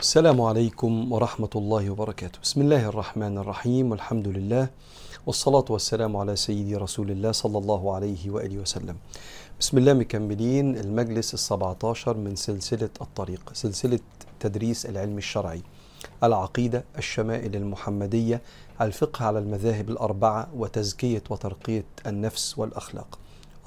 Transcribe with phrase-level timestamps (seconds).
[0.00, 2.40] السلام عليكم ورحمة الله وبركاته.
[2.40, 3.90] بسم الله الرحمن الرحيم.
[3.90, 4.68] والحمد لله
[5.26, 8.96] والصلاة والسلام على سيدي رسول الله صلى الله عليه وآله وسلم.
[9.60, 10.76] بسم الله مكملين.
[10.76, 14.00] المجلس السبعة عشر من سلسلة الطريق سلسلة
[14.40, 15.62] تدريس العلم الشرعي
[16.24, 18.40] العقيدة الشمائل المحمدية
[18.80, 23.18] الفقه على المذاهب الأربعة وتزكية وترقية النفس والأخلاق.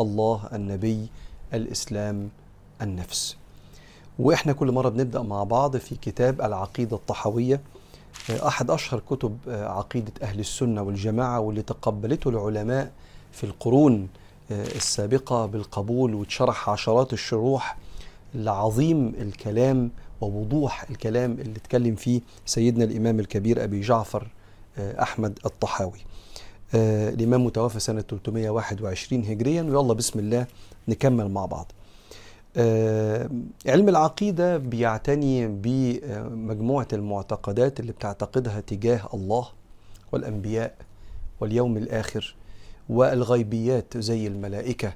[0.02, 1.08] الله النبي
[1.54, 2.30] الإسلام
[2.82, 3.43] النفس.
[4.20, 7.62] وإحنا كل مرة بنبدأ مع بعض في كتاب العقيدة الطحويه
[8.30, 12.92] أحد أشهر كتب عقيدة أهل السنة والجماعة واللي تقبلته العلماء
[13.32, 14.08] في القرون
[14.52, 17.78] السابقة بالقبول واتشرح عشرات الشروح
[18.36, 19.92] لعظيم الكلام
[20.22, 24.28] ووضوح الكلام اللي اتكلم فيه سيدنا الإمام الكبير أبي جعفر
[24.80, 26.00] أحمد الطحاوي.
[26.76, 30.46] الإمام متوفى سنة 321 هجريا ويلا بسم الله
[30.88, 31.72] نكمل مع بعض.
[31.72, 31.83] آه
[33.68, 39.48] علم العقيدة بيعتني بمجموعة المعتقدات اللي بتعتقدها تجاه الله
[40.12, 40.76] والأنبياء
[41.42, 42.36] واليوم الآخر
[42.90, 44.94] والغيبيات زي الملائكة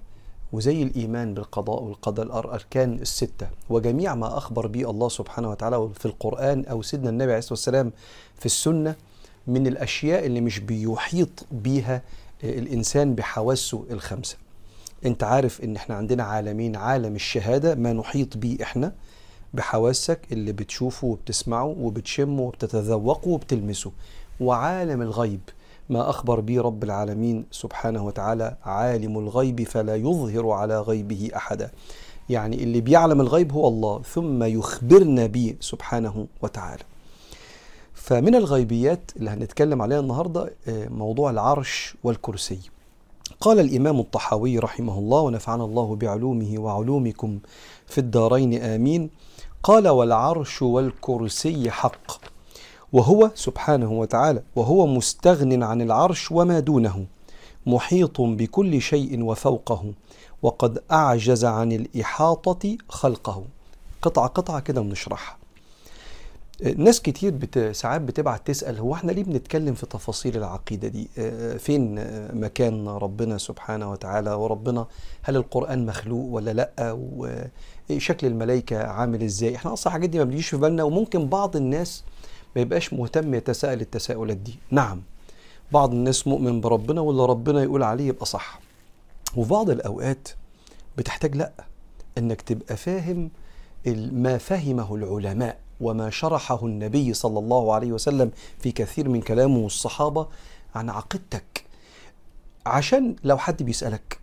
[0.54, 3.48] وزي الإيمان بالقضاء والقدر الأركان الستة.
[3.70, 7.92] وجميع ما أخبر به الله سبحانه وتعالى في القرآن أو سيدنا النبي عليه الصلاة والسلام
[8.40, 8.96] في السنة
[9.48, 12.02] من الأشياء اللي مش بيحيط بيها
[12.44, 14.38] الإنسان بحواسه الخمسة.
[15.08, 18.94] انت عارف ان إحنا عندنا عالمين عالم الشهادة ما نحيط بيه إحنا
[19.54, 23.92] بحواسك اللي بتشوفه وبتسمعه وبتشمه وبتتذوقه وبتلمسه.
[24.40, 25.40] وعالم الغيب
[25.90, 31.72] ما أخبر به رب العالمين سبحانه وتعالى عالم الغيب فلا يظهر على غيبه أحدا.
[32.30, 36.84] يعني اللي بيعلم الغيب هو الله ثم يخبرنا به سبحانه وتعالى.
[37.94, 40.54] فمن الغيبيات اللي هنتكلم عليها النهاردة
[40.90, 42.60] موضوع العرش والكرسي.
[43.42, 47.40] قال الإمام الطحاوي رحمه الله ونفعنا الله بعلومه وعلومكم
[47.88, 49.10] في الدارين آمين.
[49.64, 52.12] قال والعرش والكرسي حق.
[52.94, 57.06] وهو سبحانه وتعالى وهو مستغن عن العرش وما دونه
[57.66, 59.94] محيط بكل شيء وفوقه
[60.42, 63.44] وقد أعجز عن الإحاطة خلقه.
[64.02, 65.37] قطعة قطعة كده ونشرحها.
[66.78, 67.60] ناس كتير بت...
[67.60, 71.08] ساعات بتبعت تسأل هو إحنا ليه بنتكلم في تفاصيل العقيدة دي؟
[71.60, 71.96] فين
[72.40, 74.88] مكان ربنا سبحانه وتعالى وربنا؟
[75.24, 76.98] هل القرآن مخلوق ولا لأ؟
[77.90, 82.04] وشكل الملائكة عامل إزاي؟ إحنا أصلا الحاجات دي ما بتجيش في بالنا وممكن بعض الناس
[82.56, 84.60] ما يبقاش مهتم يتساءل التساؤلات دي.
[84.72, 85.02] نعم
[85.72, 88.60] بعض الناس مؤمن بربنا واللي ربنا يقول عليه يبقى صح.
[89.36, 90.28] وفي بعض الأوقات
[90.98, 91.52] بتحتاج لأ
[92.18, 93.30] إنك تبقى فاهم
[94.12, 95.58] ما فهمه العلماء.
[95.82, 100.28] وما شرحه النبي صلى الله عليه وسلم في كثير من كلامه الصحابة
[100.76, 101.64] عن عقيدتك
[102.66, 104.20] عشان لو حد بيسألك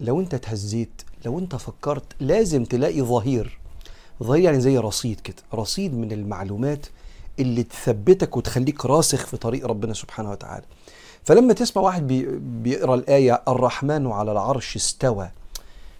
[0.00, 3.58] لو أنت تهزيت لو أنت فكرت لازم تلاقي ظهير.
[4.22, 6.86] ظهير يعني زي رصيد كده رصيد من المعلومات
[7.38, 10.64] اللي تثبتك وتخليك راسخ في طريق ربنا سبحانه وتعالى.
[11.24, 15.30] فلما تسمع واحد بي بيقرأ الآية الرحمن على العرش استوى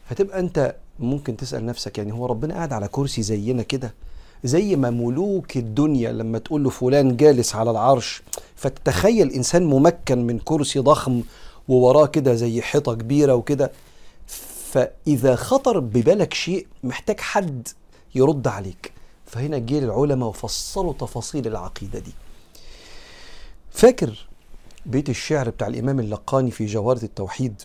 [0.09, 3.95] فتبقى أنت ممكن تسأل نفسك يعني هو ربنا قاعد على كرسي زينا كده؟
[4.45, 8.23] زي ما ملوك الدنيا لما تقول له فلان جالس على العرش
[8.57, 11.23] فتتخيل إنسان ممكن من كرسي ضخم
[11.69, 13.73] ووراه كده زي حيطة كبيرة وكده
[14.73, 17.69] فإذا خطر ببالك شيء محتاج حد
[18.15, 18.93] يرد عليك.
[19.27, 22.13] فهنا جه العلماء وفصلوا تفاصيل العقيدة دي.
[23.71, 24.29] فاكر
[24.87, 27.63] بيت الشعر بتاع الإمام اللقاني في جوهرة التوحيد؟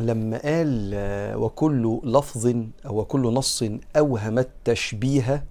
[0.00, 0.90] لما قال
[1.36, 2.46] وكل لفظ
[2.86, 3.64] أو وكل نص
[3.96, 5.44] اوهم التشبيه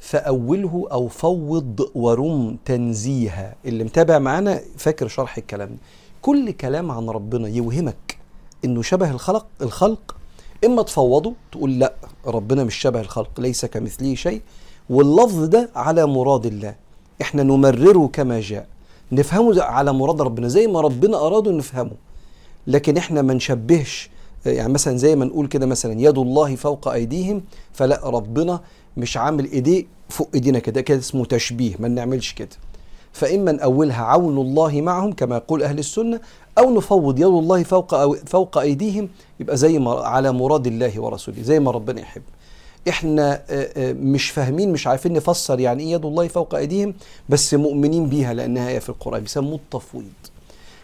[0.00, 3.54] فأوله أو فوض ورم تنزيها.
[3.64, 5.78] اللي متابع معانا فاكر شرح الكلام ده.
[6.22, 8.18] كل كلام عن ربنا يوهمك
[8.64, 10.16] إنه شبه الخلق الخلق.
[10.64, 11.94] إما تفوضه تقول لا
[12.26, 14.42] ربنا مش شبه الخلق ليس كمثله شيء.
[14.90, 16.74] واللفظ ده على مراد الله.
[17.22, 18.66] إحنا نمرره كما جاء.
[19.12, 20.48] نفهمه على مراد ربنا.
[20.48, 21.96] زي ما ربنا اراده نفهمه.
[22.66, 24.10] لكن إحنا ما نشبهش
[24.52, 27.42] يعني مثلا زي ما نقول كده مثلا يد الله فوق أيديهم
[27.72, 28.60] فلا ربنا
[28.96, 32.48] مش عامل ايديه فوق إيدينا كده كده اسمه تشبيه ما نعملش كده.
[33.12, 36.20] فإما نأولها عون الله معهم كما يقول أهل السنة
[36.58, 39.08] أو نفوض يد الله فوق أو فوق أيديهم
[39.40, 42.22] يبقى زي ما على مراد الله ورسوله زي ما ربنا يحب.
[42.88, 43.42] إحنا
[43.92, 46.94] مش فاهمين مش عارفين نفسر يعني إيه يد الله فوق أيديهم
[47.28, 50.04] بس مؤمنين بيها لأنها إيه في القرآن بيسموه التفويض.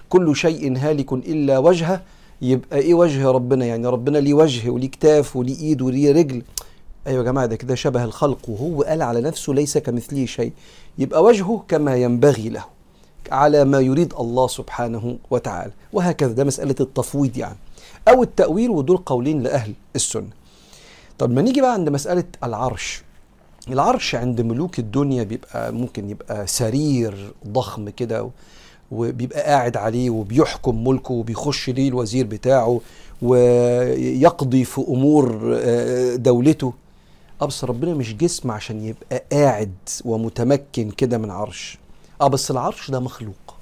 [0.08, 2.02] كل شيء هالك إلا وجهه
[2.44, 6.42] يبقى إيه وجه ربنا؟ يعني ربنا ليه وجه وليه كتاف وليه إيد وليه رجل؟
[7.06, 10.52] أيوه يا جماعة ده كده شبه الخلق وهو قال على نفسه ليس كمثله شيء.
[10.98, 12.64] يبقى وجهه كما ينبغي له
[13.30, 15.72] على ما يريد الله سبحانه وتعالى.
[15.92, 17.56] وهكذا ده مسألة التفويض يعني
[18.08, 20.28] أو التأويل ودول قولين لأهل السنة.
[21.18, 23.02] طب ما نيجي بقى عند مسألة العرش.
[23.68, 28.30] العرش عند ملوك الدنيا بيبقى ممكن يبقى سرير ضخم كده
[28.94, 32.80] وبيبقى قاعد عليه وبيحكم ملكه وبيخش ليه الوزير بتاعه
[33.22, 36.72] ويقضي في أمور آه، دولته.
[37.42, 39.74] آه بس ربنا مش جسم عشان يبقى قاعد
[40.04, 41.78] ومتمكن كده من عرش.
[42.20, 43.54] آه بس العرش ده مخلوق.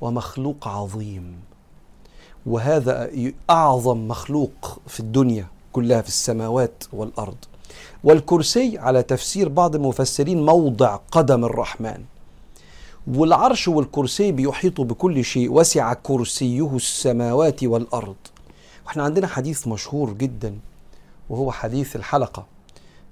[0.00, 1.32] ومخلوق عظيم.
[2.46, 3.10] وهذا
[3.50, 7.36] أعظم مخلوق في الدنيا كلها في السماوات والأرض.
[8.04, 12.04] والكرسي على تفسير بعض المفسرين موضع قدم الرحمن.
[13.06, 18.16] والعرش والكرسي بيحيطوا بكل شيء وسع كرسيه السماوات والأرض.
[18.86, 20.58] وإحنا عندنا حديث مشهور جدا
[21.30, 22.46] وهو حديث الحلقة.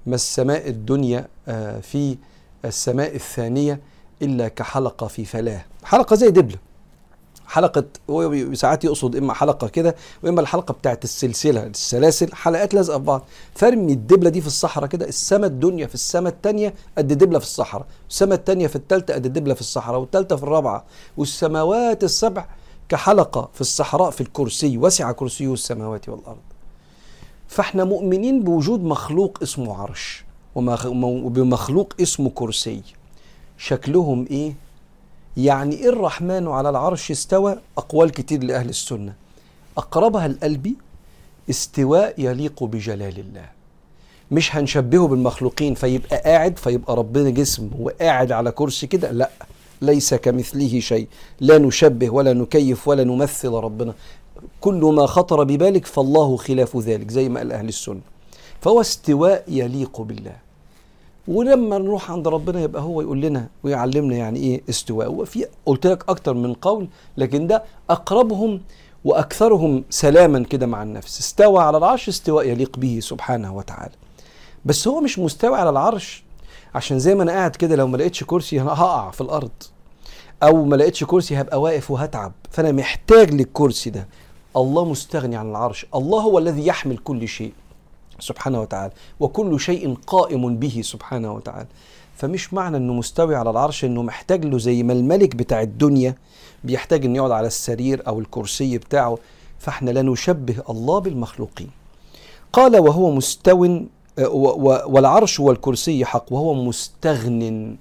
[0.05, 2.17] ما السماء الدنيا آه، في
[2.65, 3.79] السماء الثانية
[4.21, 5.65] إلا كحلقة في فلاه.
[5.83, 6.57] حلقة زي دبلة.
[7.47, 13.03] حلقة هو ساعات يقصد إما حلقة كده وإما الحلقة بتاعت السلسلة السلاسل حلقات لازقه في
[13.03, 13.25] بعض.
[13.55, 17.85] فارمي الدبلة دي في الصحراء كده السماء الدنيا في السماء الثانية قد دبلة في الصحراء
[18.09, 20.85] السماء الثانية في الثالثه قد دبلة في الصحراء والثالثه في الرابعة
[21.17, 22.45] والسماوات السبع
[22.89, 26.37] كحلقة في الصحراء في الكرسي وسع كرسيه السماوات والأرض.
[27.47, 30.25] فإحنا مؤمنين بوجود مخلوق اسمه عرش
[30.55, 32.81] وبمخلوق اسمه كرسي.
[33.57, 34.55] شكلهم إيه؟
[35.37, 39.13] يعني إيه الرحمن على العرش استوى؟ أقوال كتير لأهل السنة.
[39.77, 40.75] أقربها القلبي
[41.49, 43.45] استواء يليق بجلال الله.
[44.31, 49.11] مش هنشبهه بالمخلوقين فيبقى قاعد فيبقى ربنا جسم وقاعد على كرسي كده.
[49.11, 49.29] لا
[49.81, 51.07] ليس كمثله شيء.
[51.39, 53.93] لا نشبه ولا نكيف ولا نمثل ربنا.
[54.61, 58.01] كل ما خطر ببالك فالله خلاف ذلك زي ما قال أهل السنة.
[58.61, 60.44] فهو استواء يليق بالله.
[61.27, 65.11] ولما نروح عند ربنا يبقى هو يقول لنا ويعلمنا يعني إيه استواء.
[65.11, 66.87] وفي قلت لك أكتر من قول
[67.17, 68.61] لكن ده أقربهم
[69.05, 71.19] وأكثرهم سلاما كده مع النفس.
[71.19, 73.93] استوى على العرش استواء يليق به سبحانه وتعالى.
[74.65, 76.23] بس هو مش مستوى على العرش.
[76.75, 79.51] عشان زي ما أنا قاعد كده لو ما لقيتش كرسي أنا هقع في الأرض.
[80.43, 82.31] أو ما لقيتش كرسي هبقى واقف وهتعب.
[82.51, 84.07] فأنا محتاج للكرسي ده.
[84.57, 85.85] الله مستغني عن العرش.
[85.95, 87.53] الله هو الذي يحمل كل شيء.
[88.19, 88.93] سبحانه وتعالى.
[89.19, 91.67] وكل شيء قائم به سبحانه وتعالى.
[92.15, 96.15] فمش معنى إنه مستوي على العرش إنه محتاج له زي ما الملك بتاع الدنيا
[96.63, 99.17] بيحتاج إنه يقعد على السرير أو الكرسي بتاعه.
[99.59, 101.69] فإحنا لا نشبه الله بالمخلوقين.
[102.53, 103.79] قال وهو مستو
[104.87, 106.33] والعرش والكرسي حق.
[106.33, 107.75] وهو مستغن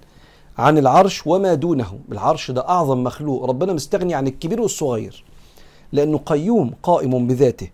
[0.58, 1.98] عن العرش وما دونه.
[2.12, 3.44] العرش ده أعظم مخلوق.
[3.44, 5.24] ربنا مستغني عن الكبير والصغير.
[5.92, 7.68] لأنه قيوم قائم بذاته.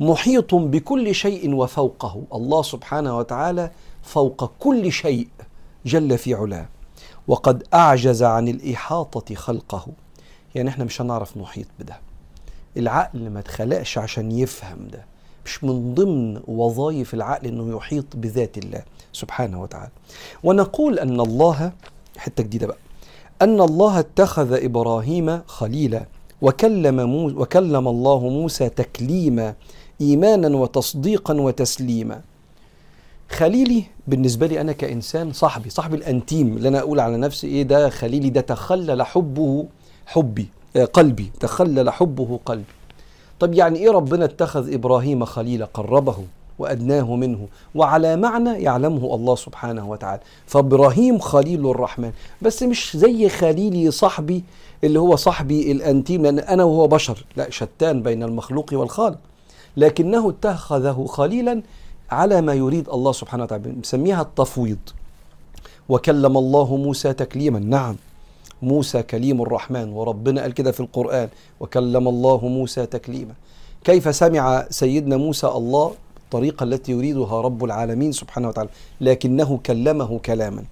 [0.00, 2.22] محيط بكل شيء وفوقه.
[2.34, 3.70] الله سبحانه وتعالى
[4.02, 5.28] فوق كل شيء
[5.86, 6.66] جل في علاه.
[7.28, 9.86] وقد أعجز عن الإحاطة خلقه.
[10.54, 12.00] يعني إحنا مش هنعرف نحيط بده.
[12.76, 15.04] العقل ما اتخلقش عشان يفهم ده.
[15.46, 18.82] مش من ضمن وظائف العقل إنه يحيط بذات الله
[19.12, 19.90] سبحانه وتعالى.
[20.44, 21.72] ونقول أن الله
[22.16, 22.76] حتة جديدة بقى
[23.42, 26.06] أن الله اتخذ إبراهيم خليلا
[26.42, 29.54] وكلم موسى وكلم الله موسى تكليما
[30.10, 32.20] إيمانا وتصديقا وتسليما.
[33.30, 37.88] خليلي بالنسبة لي أنا كإنسان صاحبي صاحبي الأنتيم اللي أنا أقول على نفسي إيه ده
[37.90, 39.66] خليلي ده تخلل حبه
[40.06, 40.46] حبي
[40.76, 42.64] آه، قلبي تخلل حبه قلبي.
[43.40, 46.16] طب يعني إيه ربنا اتخذ إبراهيم خليلا؟ قربه
[46.58, 50.20] وأدناه منه وعلى معنى يعلمه الله سبحانه وتعالى.
[50.46, 52.12] فإبراهيم خليل الرحمن.
[52.42, 54.44] بس مش زي خليلي صاحبي
[54.84, 59.18] اللي هو صاحبي الأنتيم لأن أنا وهو بشر لا شتان بين المخلوق والخالق.
[59.76, 61.62] لكنه اتخذه خليلا
[62.10, 64.78] على ما يريد الله سبحانه وتعالى بنسميها التفويض.
[65.88, 67.58] وكلم الله موسى تكليما.
[67.58, 67.96] نعم
[68.62, 71.28] موسى كليم الرحمن وربنا قال كده في القرآن
[71.60, 73.34] وكلم الله موسى تكليما.
[73.84, 75.92] كيف سمع سيدنا موسى الله؟
[76.24, 78.68] الطريقة التي يريدها رب العالمين سبحانه وتعالى
[79.00, 80.64] لكنه كلمه كلاما.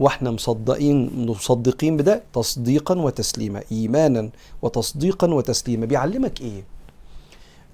[0.00, 4.30] وإحنا مصدقين مصدقين بده تصديقا وتسليما ايمانا
[4.62, 5.86] وتصديقا وتسليما.
[5.86, 6.62] بيعلمك إيه؟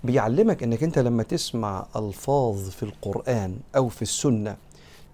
[0.07, 4.57] بيعلمك إنك أنت لما تسمع ألفاظ في القرآن أو في السنة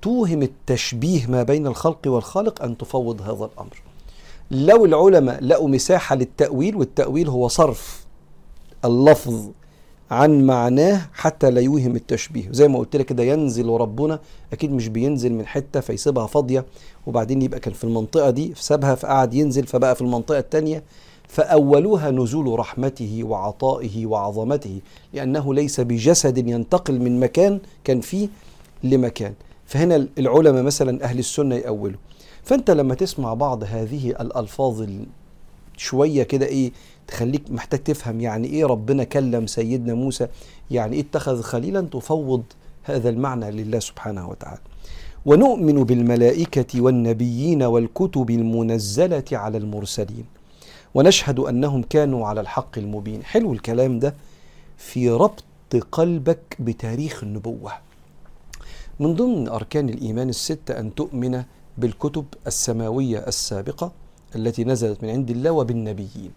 [0.03, 3.83] توهم التشبيه ما بين الخلق والخالق أن تفوض هذا الأمر.
[4.51, 8.07] لو العلماء لقوا مساحة للتأويل والتأويل هو صرف
[8.85, 9.49] اللفظ
[10.11, 12.49] عن معناه حتى لا يوهم التشبيه.
[12.51, 14.19] زي ما قلت لك كده ينزل ربنا
[14.53, 16.65] أكيد مش بينزل من حتة فيسيبها فاضية
[17.07, 20.83] وبعدين يبقى كان في المنطقة دي سابها فقعد ينزل فبقى في المنطقة الثانية
[21.33, 24.81] فأولوها نزول رحمته وعطائه وعظمته
[25.13, 28.29] لأنه ليس بجسد ينتقل من مكان كان فيه
[28.85, 29.35] لمكان.
[29.67, 31.99] فهنا العلماء مثلا أهل السنة يأولوا.
[32.43, 34.87] فأنت لما تسمع بعض هذه الألفاظ
[35.77, 36.73] شوية كده إيه
[37.07, 40.27] تخليك محتاج تفهم يعني إيه ربنا كلم سيدنا موسى
[40.71, 42.43] يعني إيه اتخذ خليلا تفوض
[42.83, 44.61] هذا المعنى لله سبحانه وتعالى.
[45.27, 50.25] ونؤمن بالملائكة والنبيين والكتب المنزلة على المرسلين.
[50.95, 53.25] ونشهد أنهم كانوا على الحق المبين.
[53.25, 54.15] حلو الكلام ده
[54.77, 55.45] في ربط
[55.93, 57.73] قلبك بتاريخ النبوة.
[59.01, 61.43] من ضمن أركان الإيمان الستة أن تؤمن
[61.79, 63.93] بالكتب السماوية السابقة
[64.37, 66.31] التي نزلت من عند الله وبالنبيين.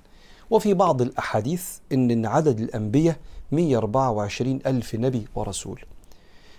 [0.50, 3.16] وفي بعض الأحاديث أن عدد الأنبياء
[3.52, 5.82] 124 ألف نبي ورسول.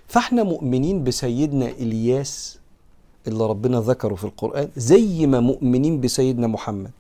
[0.06, 2.58] فإحنا مؤمنين بسيدنا إلياس
[3.28, 6.90] اللي ربنا ذكره في القرآن زي ما مؤمنين بسيدنا محمد.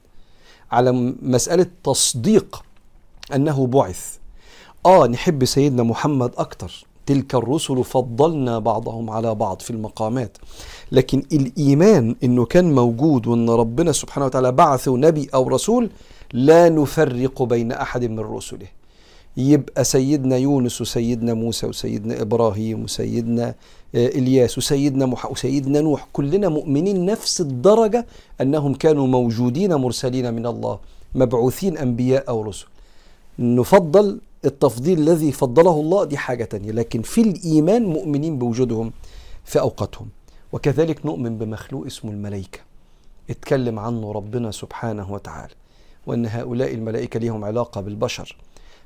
[0.72, 2.62] على مسألة تصديق
[3.34, 4.16] أنه بعث.
[4.86, 6.86] آه نحب سيدنا محمد أكتر.
[7.06, 10.38] تلك الرسل فضلنا بعضهم على بعض في المقامات.
[10.92, 15.90] لكن الإيمان أنه كان موجود وأن ربنا سبحانه وتعالى بعثه نبي أو رسول
[16.32, 18.66] لا نفرق بين أحد من رسله.
[19.36, 23.54] يبقى سيدنا يونس وسيدنا موسى وسيدنا إبراهيم وسيدنا
[23.94, 28.06] إلياس وسيدنا مح وسيدنا نوح كلنا مؤمنين نفس الدرجة
[28.40, 30.78] أنهم كانوا موجودين مرسلين من الله
[31.14, 32.66] مبعوثين أنبياء أو رسل.
[33.38, 38.92] نفضل التفضيل الذي فضله الله دي حاجة تانية لكن في الإيمان مؤمنين بوجودهم
[39.44, 40.08] في أوقاتهم.
[40.52, 42.58] وكذلك نؤمن بمخلوق اسمه الملائكة.
[43.30, 45.52] اتكلم عنه ربنا سبحانه وتعالى
[46.06, 48.36] وأن هؤلاء الملائكة لهم علاقة بالبشر.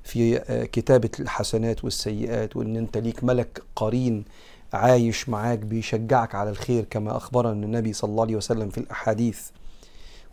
[0.04, 0.38] في
[0.72, 4.24] كتابة الحسنات والسيئات وإن أنت ليك ملك قرين
[4.72, 9.40] عايش معاك بيشجعك على الخير كما أخبرنا النبي صلى الله عليه وسلم في الأحاديث.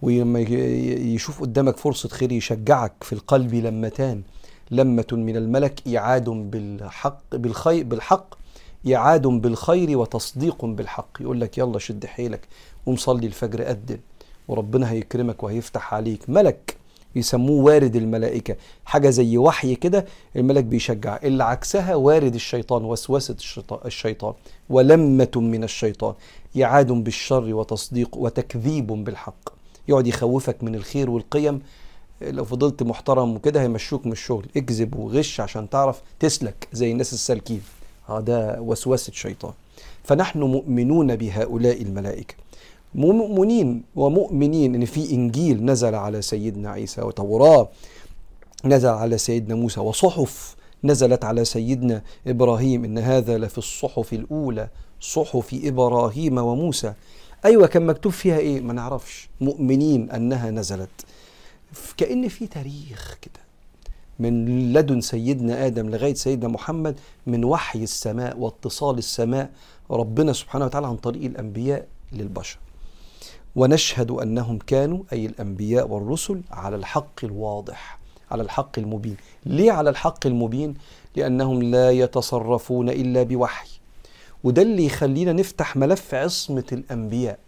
[0.01, 4.21] ولما يشوف قدامك فرصة خير يشجعك في القلب لمتان.
[4.71, 8.35] لمة من الملك إعاد بالحق بالخير بالحق
[8.93, 11.21] إعاد بالخير وتصديق بالحق.
[11.21, 12.47] يقول لك يلا شد حيلك
[12.85, 13.97] ومصلي الفجر قدم
[14.47, 16.29] وربنا هيكرمك وهيفتح عليك.
[16.29, 16.76] ملك
[17.17, 18.55] يسموه وارد الملائكة.
[18.85, 20.05] حاجة زي وحي كده
[20.35, 21.19] الملك بيشجع.
[21.23, 23.35] اللي عكسها وارد الشيطان وسوسة
[23.85, 24.33] الشيطان.
[24.69, 26.13] ولمة من الشيطان.
[26.63, 29.49] إعاد بالشر وتصديق وتكذيب بالحق.
[29.87, 31.61] يقعد يخوفك من الخير والقيم.
[32.21, 34.45] لو فضلت محترم وكده هيمشوك من الشغل.
[34.57, 37.61] اكذب وغش عشان تعرف تسلك زي الناس السالكين.
[38.09, 39.53] هذا وسوسة شيطان.
[40.03, 42.35] فنحن مؤمنون بهؤلاء الملائكة.
[42.97, 44.75] مؤمنين ومؤمنين.
[44.75, 47.69] ان في إنجيل نزل على سيدنا عيسى وتوراه
[48.65, 52.83] نزل على سيدنا موسى وصحف نزلت على سيدنا إبراهيم.
[52.83, 54.69] إن هذا لفي الصحف الأولى
[55.01, 56.93] صحف إبراهيم وموسى.
[57.45, 59.29] أيوه كان مكتوب فيها إيه؟ ما نعرفش.
[59.41, 60.89] مؤمنين أنها نزلت.
[61.97, 63.41] كأن في تاريخ كده.
[64.19, 69.49] من لدن سيدنا آدم لغاية سيدنا محمد من وحي السماء واتصال السماء
[69.91, 72.59] ربنا سبحانه وتعالى عن طريق الأنبياء للبشر.
[73.55, 77.99] ونشهد أنهم كانوا أي الأنبياء والرسل على الحق الواضح
[78.31, 79.17] على الحق المبين.
[79.45, 80.73] ليه على الحق المبين؟
[81.15, 83.69] لأنهم لا يتصرفون إلا بوحي.
[84.43, 87.39] وده اللي يخلينا نفتح ملف عصمة الأنبياء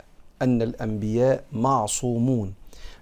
[0.42, 2.54] أن الأنبياء معصومون.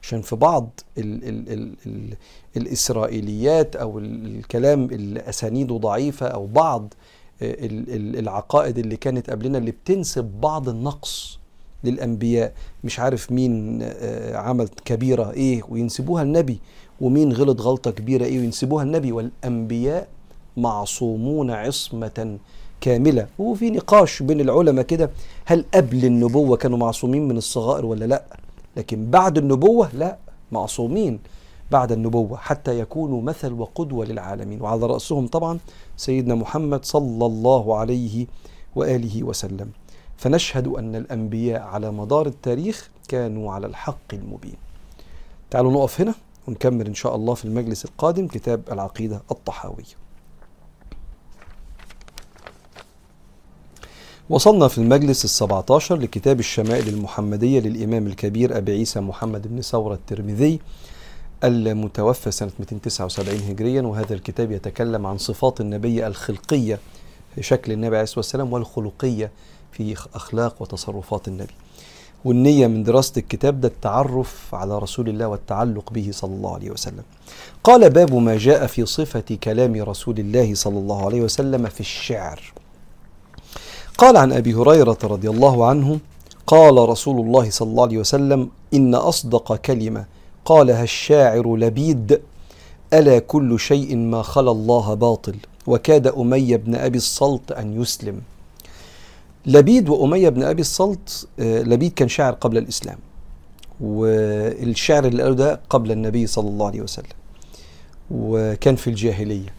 [0.04, 2.13] عشان في بعض ال ال ال ال
[2.58, 6.94] الإسرائيليات أو الكلام اللي اسانيده ضعيفة أو بعض
[7.42, 11.39] ال العقائد اللي كانت قبلنا اللي بتنسب بعض النقص.
[11.84, 12.53] للأنبياء
[12.84, 13.84] مش عارف مين
[14.34, 16.60] عمل كبيرة إيه وينسبوها النبي
[17.01, 19.12] ومين غلط غلطة كبيرة إيه وينسبوها النبي.
[19.12, 20.07] والأنبياء
[20.57, 22.38] معصومون عصمة
[22.81, 23.27] كاملة.
[23.39, 25.10] وفي نقاش بين العلماء كده
[25.46, 28.24] هل قبل النبوة كانوا معصومين من الصغائر ولا لأ؟
[28.77, 30.17] لكن بعد النبوة لأ
[30.51, 31.19] معصومين
[31.72, 34.62] بعد النبوة حتى يكونوا مثل وقدوة للعالمين.
[34.62, 35.60] وعلى رأسهم طبعا
[35.98, 38.27] سيدنا محمد صلى الله عليه
[38.75, 39.69] وآله وسلم.
[40.17, 44.55] فنشهد أن الأنبياء على مدار التاريخ كانوا على الحق المبين.
[45.51, 46.13] تعالوا نقف هنا
[46.47, 50.07] ونكمل إن شاء الله في المجلس القادم كتاب العقيدة الطحاوية.
[54.29, 59.93] وصلنا في المجلس السبعة عشر لكتاب الشمائل المحمدية للإمام الكبير أبي عيسى محمد بن ثورة
[59.93, 60.59] الترمذي
[61.43, 66.79] المتوفى سنة 279 هجريا وهذا الكتاب يتكلم عن صفات النبي الخلقية
[67.36, 69.31] في شكل النبي عليه الصلاة والسلام والخلقية
[69.71, 71.53] في أخلاق وتصرفات النبي.
[72.25, 77.03] والنية من دراسة الكتاب ده التعرف على رسول الله والتعلق به صلى الله عليه وسلم.
[77.63, 82.53] قال باب ما جاء في صفة كلام رسول الله صلى الله عليه وسلم في الشعر.
[83.97, 86.00] قال عن أبي هريرة رضي الله عنه
[86.47, 90.05] قال رسول الله صلى الله عليه وسلم إن أصدق كلمة.
[90.45, 92.21] قالها الشاعر لبيد
[92.93, 95.36] ألا كل شيء ما خلا الله باطل.
[95.67, 98.21] وكاد أمية بن أبي الصلت أن يسلم.
[99.48, 102.98] لبيد وأمية بن أبي الصلت لبيد كان شاعر قبل الإسلام
[103.82, 107.18] والشعر اللي قاله ده قبل النبي صلى الله عليه وسلم
[108.12, 109.50] وكان في الجاهلية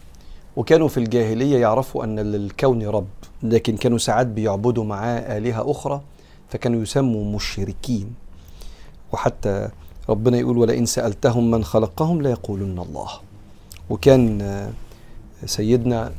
[0.55, 3.07] وكانوا في الجاهلية يعرفوا أن للكون رب
[3.43, 6.01] لكن كانوا ساعات بيعبدوا معاه آلهة أخرى
[6.49, 8.13] فكانوا يسموا مشركين.
[9.11, 9.69] وحتى
[10.09, 13.09] ربنا يقول ولئن سألتهم من خلقهم ليقولن الله.
[13.89, 14.71] وكان آه،
[15.45, 16.11] سيدنا آه،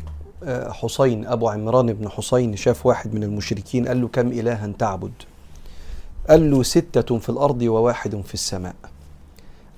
[0.70, 5.12] حسين أبو عمران بن حسين شاف واحد من المشركين قال له كم إلها تعبد؟
[6.28, 8.74] قال له ستة في الأرض وواحد في السماء.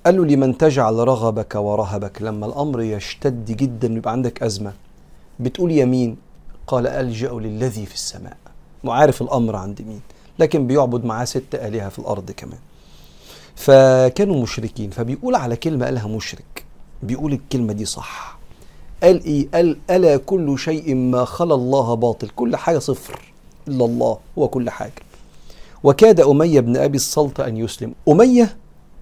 [0.05, 4.73] قال له لمن تجعل رغبك ورهبك؟ لما الأمر يشتد جدا يبقى عندك أزمة.
[5.39, 6.17] بتقول يمين؟
[6.67, 8.37] قال ألجأ للذي في السماء.
[8.83, 10.01] وعارف الأمر عند مين
[10.39, 12.59] لكن بيعبد معاه ست آلهة في الأرض كمان.
[13.55, 16.65] فكانوا مشركين فبيقول على كلمة قالها مشرك.
[17.03, 18.37] بيقول الكلمة دي صح.
[19.03, 23.21] قال إيه قال ألا كل شيء ما خلا الله باطل كل حاجة صفر
[23.67, 24.93] إلا الله هو كل حاجة.
[25.83, 27.93] وكاد أمية بن أبي الصلت أن يسلم.
[28.09, 28.57] أمية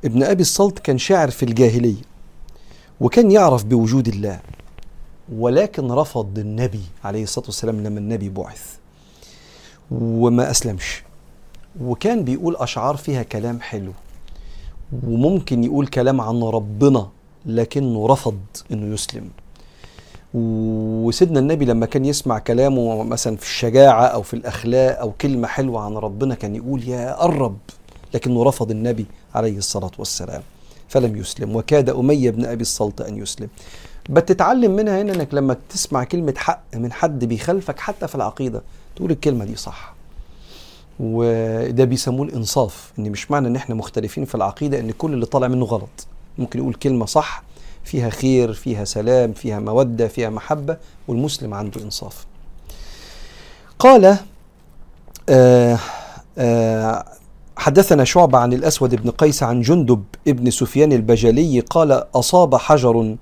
[0.05, 2.01] ابن أبي الصلت كان شاعر في الجاهلية
[3.01, 4.39] وكان يعرف بوجود الله
[5.35, 8.75] ولكن رفض النبي عليه الصلاة والسلام لما النبي بعث.
[9.91, 11.03] وما أسلمش.
[11.81, 13.91] وكان بيقول أشعار فيها كلام حلو
[15.07, 17.09] وممكن يقول كلام عن ربنا
[17.45, 18.39] لكنه رفض
[18.71, 19.29] إنه يسلم.
[20.33, 25.81] وسيدنا النبي لما كان يسمع كلامه مثلا في الشجاعة أو في الأخلاق أو كلمة حلوة
[25.81, 27.57] عن ربنا كان يقول يا قرب
[28.13, 30.41] لكنه رفض النبي عليه الصلاة والسلام
[30.89, 31.55] فلم يسلم.
[31.55, 33.47] وكاد أمية بن أبي الصلت أن يسلم.
[34.09, 38.61] بتتعلم منها هنا إنك لما تسمع كلمة حق من حد بيخالفك حتى في العقيدة
[38.95, 39.93] تقول الكلمة دي صح.
[40.99, 45.47] وده بيسموه الإنصاف إن مش معنى إن إحنا مختلفين في العقيدة إن كل اللي طالع
[45.47, 46.07] منه غلط.
[46.37, 47.43] ممكن يقول كلمة صح
[47.83, 52.25] فيها خير فيها سلام فيها مودة فيها محبة والمسلم عنده إنصاف.
[53.79, 54.17] قال
[55.29, 55.79] آه
[56.37, 57.05] آه
[57.57, 63.15] حدثنا شعبة عن الأسود بن قيس عن جندب ابن سفيان البجلي قال أصاب حجر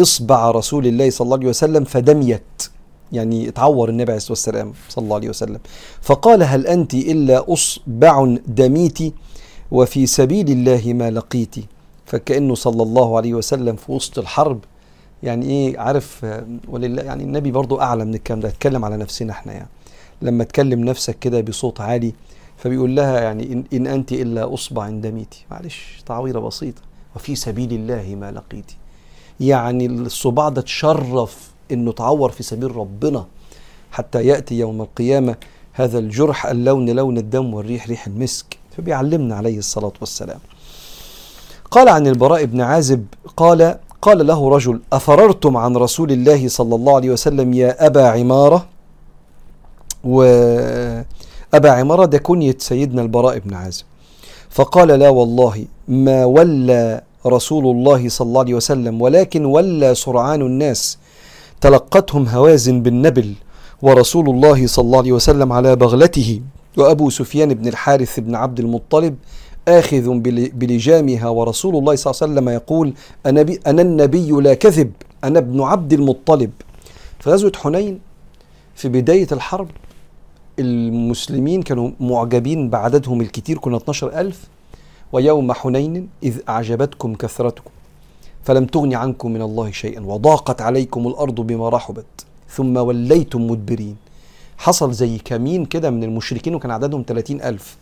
[0.00, 2.70] إصبع رسول الله صلى الله عليه وسلم فدميت.
[3.12, 5.58] يعني اتعور النبي عليه الصلاة والسلام صلى الله عليه وسلم.
[6.02, 8.98] فقال هل أنت إلا أصبع دميت
[9.70, 11.54] وفي سبيل الله ما لقيت
[12.10, 14.60] فكأنه صلى الله عليه وسلم في وسط الحرب.
[15.22, 16.26] يعني إيه؟ عارف
[16.68, 18.48] ولله يعني النبي برضو أعلى من الكلام ده.
[18.48, 19.68] اتكلم على نفسنا إحنا يعني.
[20.22, 22.12] لما تكلم نفسك كده بصوت عالي
[22.56, 26.82] فبيقول لها يعني إن, إن أنت إلا أصبع دميتي معلش تعويرة بسيطة.
[27.16, 28.76] وفي سبيل الله ما لقيتي.
[29.40, 33.26] يعني الصباع ده تشرف إنه تعور في سبيل ربنا.
[33.92, 35.36] حتى يأتي يوم القيامة
[35.72, 38.58] هذا الجرح اللون لون الدم والريح ريح المسك.
[38.76, 40.40] فبيعلمنا عليه الصلاة والسلام.
[41.70, 43.04] قال عن البراء بن عازب
[43.36, 48.66] قال قال له رجل أفررتم عن رسول الله صلى الله عليه وسلم يا أبا عمارة؟
[50.04, 53.84] وابا عمارة ده كنية سيدنا البراء بن عازب.
[54.50, 60.98] فقال لا والله ما ولى رسول الله صلى الله عليه وسلم ولكن ولى سرعان الناس
[61.60, 63.34] تلقتهم هوازن بالنبل
[63.82, 66.40] ورسول الله صلى الله عليه وسلم على بغلته
[66.76, 69.14] وأبو سفيان بن الحارث بن عبد المطلب
[69.68, 70.18] آخذ
[70.54, 72.92] بلجامها ورسول الله صلى الله عليه وسلم يقول
[73.26, 74.92] أنا, أنا النبي لا كذب
[75.24, 76.50] أنا ابن عبد المطلب.
[77.20, 78.00] في غزوة حنين
[78.74, 79.68] في بداية الحرب
[80.58, 84.48] المسلمين كانوا معجبين بعددهم الكتير كنا 12 ألف.
[85.12, 87.70] ويوم حنين إذ أعجبتكم كثرتكم
[88.42, 92.06] فلم تغن عنكم من الله شيئا وضاقت عليكم الأرض بما رحبت.
[92.48, 93.96] ثم وليتم مدبرين.
[94.58, 97.76] حصل زي كمين كده من المشركين وكان عددهم 30 ألف.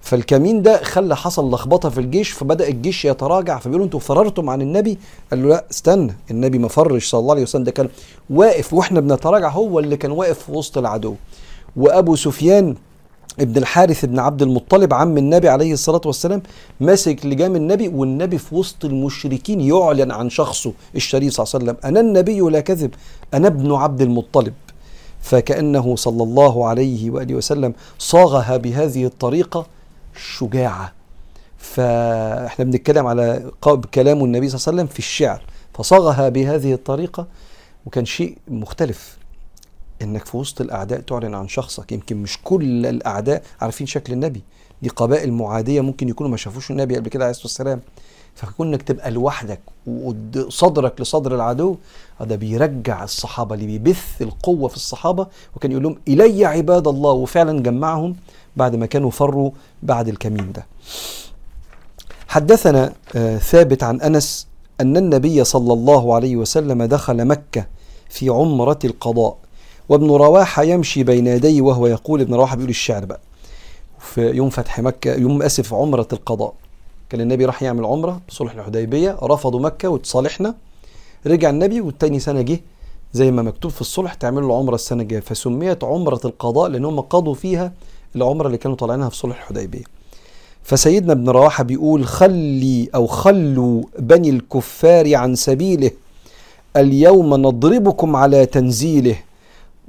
[0.00, 4.98] فالكمين ده خلى حصل لخبطة في الجيش فبدأ الجيش يتراجع فبيقولوا أنتوا فررتم عن النبي؟
[5.30, 7.88] قال له لا استنى النبي ما فرش صلى الله عليه وسلم ده كان
[8.30, 11.14] واقف وإحنا بنتراجع هو اللي كان واقف في وسط العدو.
[11.76, 12.74] وأبو سفيان
[13.40, 16.42] ابن الحارث بن عبد المطلب عم النبي عليه الصلاة والسلام
[16.80, 21.88] ماسك لجام النبي والنبي في وسط المشركين يعلن عن شخصه الشريف صلى الله عليه وسلم
[21.90, 22.90] أنا النبي لا كذب
[23.34, 24.54] أنا ابن عبد المطلب.
[25.20, 29.66] فكأنه صلى الله عليه وآله وسلم صاغها بهذه الطريقة
[30.18, 30.92] شجاعة.
[31.58, 33.50] فإحنا بنتكلم على
[33.94, 35.42] كلام النبي صلى الله عليه وسلم في الشعر
[35.74, 37.26] فصاغها بهذه الطريقة
[37.86, 39.18] وكان شيء مختلف.
[40.02, 44.42] إنك في وسط الأعداء تعلن عن شخصك يمكن مش كل الأعداء عارفين شكل النبي.
[44.82, 47.80] دي قبائل معادية ممكن يكونوا ما شافوش النبي قبل كده عليه الصلاة والسلام.
[48.34, 51.76] فكون إنك تبقى لوحدك وصدرك لصدر العدو
[52.20, 55.26] هذا بيرجع الصحابة اللي بيبث القوة في الصحابة
[55.56, 58.16] وكان يقول لهم إلي عباد الله وفعلا جمعهم
[58.58, 59.50] بعد ما كانوا فروا
[59.82, 60.66] بعد الكمين ده.
[62.28, 64.46] حدثنا آه ثابت عن أنس
[64.80, 67.66] أن النبي صلى الله عليه وسلم دخل مكة
[68.08, 69.36] في عمرة القضاء
[69.88, 73.20] وابن رواحة يمشي بين يديه وهو يقول ابن رواحة بيقول الشعر بقى.
[73.98, 76.52] في يوم فتح مكة يوم أسف عمرة القضاء.
[77.10, 80.54] كان النبي راح يعمل عمرة صلح الحديبية رفضوا مكة وتصالحنا
[81.26, 82.60] رجع النبي والتاني سنة جه
[83.12, 85.20] زي ما مكتوب في الصلح تعملوا العمرة السنة الجاية.
[85.20, 87.72] فسميت عمرة القضاء لأن هم قضوا فيها
[88.16, 89.84] العمرة اللي كانوا طالعينها في صلح الحديبية.
[90.62, 95.90] فسيدنا ابن رواحة بيقول خلي أو خلوا بني الكفار عن سبيله
[96.76, 99.16] اليوم نضربكم على تنزيله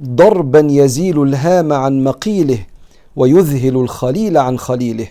[0.02, 2.58] ضربا يزيل الهام عن مقيله
[3.16, 5.08] ويذهل الخليل عن خليله.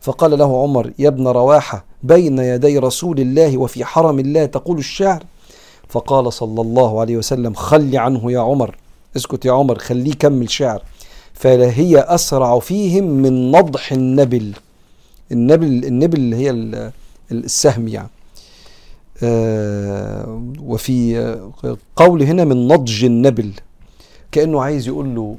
[0.00, 5.24] فقال له عمر يا ابن رواحة بين يدي رسول الله وفي حرم الله تقول الشعر؟
[5.88, 8.76] فقال صلى الله عليه وسلم خل عنه يا عمر
[9.16, 10.82] اسكت يا عمر خليه كمل شعر.
[11.34, 14.54] فهي أسرع فيهم من نضح النبل.
[15.32, 16.50] النبل النبل اللي هي
[17.32, 18.08] السهم يعني.
[19.22, 21.16] آه وفي
[21.96, 23.52] قول هنا من نضج النبل.
[24.32, 25.36] كأنه عايز يقول له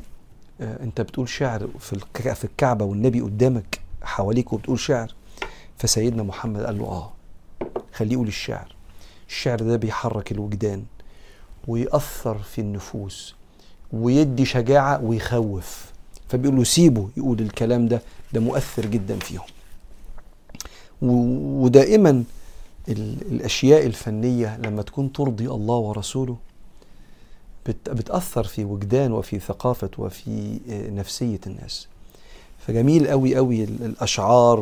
[0.62, 2.00] آه أنت بتقول شعر في
[2.36, 5.14] في الكعبة والنبي قدامك حواليك وبتقول شعر.
[5.78, 7.12] فسيدنا محمد قال له آه
[7.94, 8.76] خليه يقول الشعر.
[9.30, 10.84] الشعر ده بيحرك الوجدان
[11.68, 13.35] ويأثر في النفوس.
[13.96, 15.86] ويدي شجاعة ويخوف.
[16.30, 18.02] فبيقول له سيبه يقول الكلام ده
[18.34, 19.46] ده مؤثر جدا فيهم.
[21.62, 22.24] ودائما
[22.90, 26.36] الأشياء الفنية لما تكون ترضي الله ورسوله
[27.68, 31.88] بتأثر في وجدان وفي ثقافة وفي نفسية الناس.
[32.68, 34.60] فجميل قوي قوي الأشعار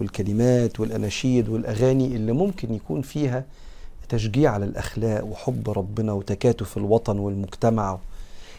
[0.00, 3.44] والكلمات والأناشيد والأغاني اللي ممكن يكون فيها
[4.08, 7.98] تشجيع على الأخلاق وحب ربنا وتكاتف الوطن والمجتمع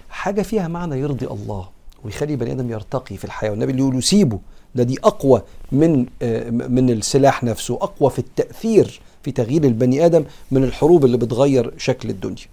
[0.09, 1.69] حاجة فيها معنى يرضي الله
[2.05, 3.51] ويخلي بني آدم يرتقي في الحياة.
[3.51, 4.39] والنبي اللي يقول سيبه
[4.75, 5.41] ده دي أقوى
[5.71, 6.05] من
[6.51, 12.09] من السلاح نفسه أقوى في التأثير في تغيير البني آدم من الحروب اللي بتغير شكل
[12.09, 12.45] الدنيا.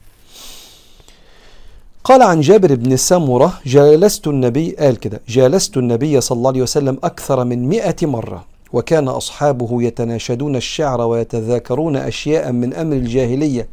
[2.05, 6.99] قال عن جابر بن سمرة جالست النبي قال كده جالست النبي صلى الله عليه وسلم
[7.05, 13.69] أكثر من مئة مرة وكان أصحابه يتناشدون الشعر ويتذاكرون أشياء من أمر الجاهلية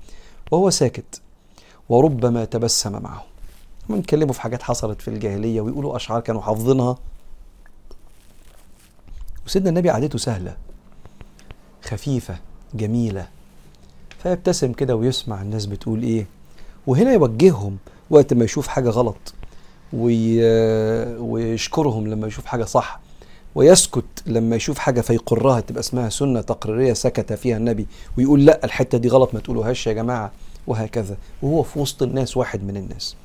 [0.52, 1.22] وهو ساكت
[1.90, 3.31] وربما تبسم معه.
[3.90, 6.98] بنتكلموا في حاجات حصلت في الجاهلية ويقولوا أشعار كانوا حافظينها.
[9.46, 10.58] وسيدنا النبي عادته سهلة
[11.84, 12.38] خفيفة
[12.74, 13.28] جميلة.
[14.24, 16.26] فيبتسم كده ويسمع الناس بتقول إيه.
[16.88, 17.78] وهنا يوجههم
[18.10, 19.34] وقت ما يشوف حاجة غلط
[19.94, 20.40] وي...
[21.18, 23.00] ويشكرهم لما يشوف حاجة صح.
[23.56, 27.88] ويسكت لما يشوف حاجة فيقرها تبقى اسمها سنة تقريرية سكت فيها النبي.
[28.18, 30.32] ويقول لأ الحتة دي غلط ما تقولوهاش يا جماعة
[30.68, 31.18] وهكذا.
[31.42, 33.16] وهو في وسط الناس واحد من الناس.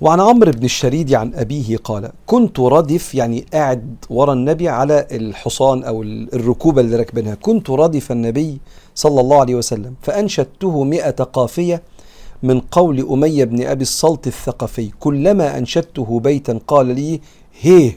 [0.00, 5.84] وعن عمرو بن الشريد عن أبيه قال كنت ردف يعني قاعد ورا النبي على الحصان
[5.84, 7.34] أو الركوبة اللي راكبينها.
[7.34, 8.60] كنت ردف النبي
[8.94, 11.82] صلى الله عليه وسلم فأنشدته مئة قافية
[12.42, 14.90] من قول أمية بن أبي الصلت الثقفي.
[15.00, 17.20] كلما أنشدته بيتا قال لي
[17.60, 17.96] هيه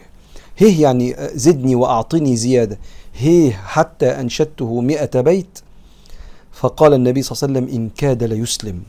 [0.57, 2.79] هيه يعني زدني وأعطني زيادة.
[3.17, 5.59] هيه حتى أنشدته مئة بيت.
[6.51, 8.83] فقال النبي صلى الله عليه وسلم إن كاد ليسلم.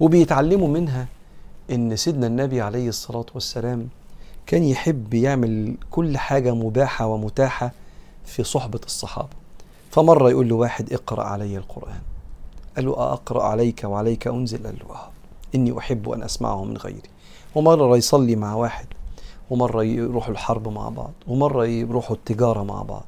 [0.00, 1.06] وبيتعلموا منها
[1.70, 3.88] إن سيدنا النبي عليه الصلاة والسلام
[4.46, 7.72] كان يحب يعمل كل حاجة مباحة ومتاحة
[8.24, 9.28] في صحبة الصحابة.
[9.90, 12.00] فمرة يقول له واحد اقرأ علي القرآن.
[12.76, 15.08] قال له أقرأ عليك وعليك أنزل؟ قال له آه.
[15.54, 17.08] إني أحب أن أسمعه من غيري.
[17.54, 18.86] ومرة يصلي مع واحد
[19.50, 23.04] ومرة يروحوا الحرب مع بعض ومرة يروحوا التجارة مع بعض.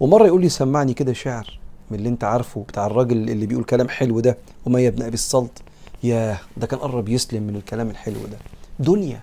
[0.00, 1.58] ومرة يقول لي سمعني كده شعر
[1.90, 5.62] من اللي أنت عارفه بتاع الراجل اللي بيقول كلام حلو ده أمية بن أبي الصلت
[6.04, 8.38] ياه ده كان قرب يسلم من الكلام الحلو ده.
[8.78, 9.20] دنيا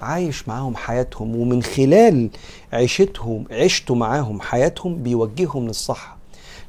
[0.00, 2.30] عايش معاهم حياتهم ومن خلال
[2.72, 6.16] عيشتهم عشته معاهم حياتهم بيوجههم للصح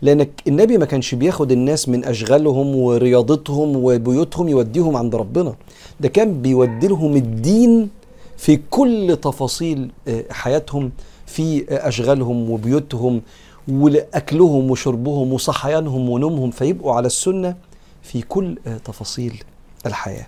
[0.01, 5.55] لأن النبي ما كانش بياخد الناس من أشغالهم ورياضتهم وبيوتهم يوديهم عند ربنا.
[5.99, 7.89] ده كان بيودي لهم الدين
[8.37, 9.91] في كل تفاصيل
[10.29, 10.91] حياتهم
[11.25, 13.21] في أشغالهم وبيوتهم
[13.67, 16.51] واكلهم وشربهم وصحيانهم ونومهم.
[16.51, 17.55] فيبقوا على السنة
[18.03, 19.43] في كل تفاصيل
[19.85, 20.27] الحياة.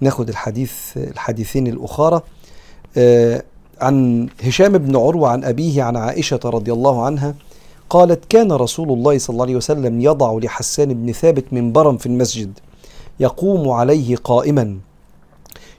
[0.00, 2.20] ناخد الحديث الحديثين الأخرى
[3.80, 7.34] عن هشام بن عروة عن أبيه عن عائشة رضي الله عنها
[7.90, 12.58] قالت كان رسول الله صلى الله عليه وسلم يضع لحسان بن ثابت منبرا في المسجد
[13.20, 14.78] يقوم عليه قائما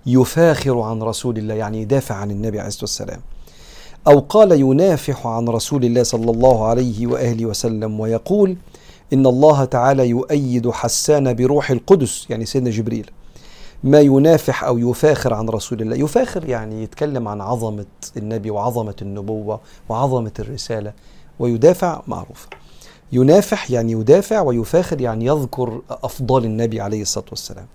[0.06, 3.20] يفاخر عن رسول الله يعني يدافع عن النبي عليه الصلاة والسلام
[4.08, 8.56] أو قال ينافح عن رسول الله صلى الله عليه وآله وسلم ويقول
[9.14, 13.12] إن الله تعالى يؤيد حسان بروح القدس يعني سيدنا جبريل.
[13.84, 15.96] ما ينافح أو يفاخر عن رسول الله.
[15.96, 17.86] يفاخر يعني يتكلم عن عظمة
[18.18, 20.94] النبي وعظمة النبوة وعظمة الرسالة
[21.40, 22.48] ويدافع معروف.
[23.12, 27.66] ينافح يعني يدافع ويفاخر يعني يذكر أفضال النبي عليه الصلاة والسلام.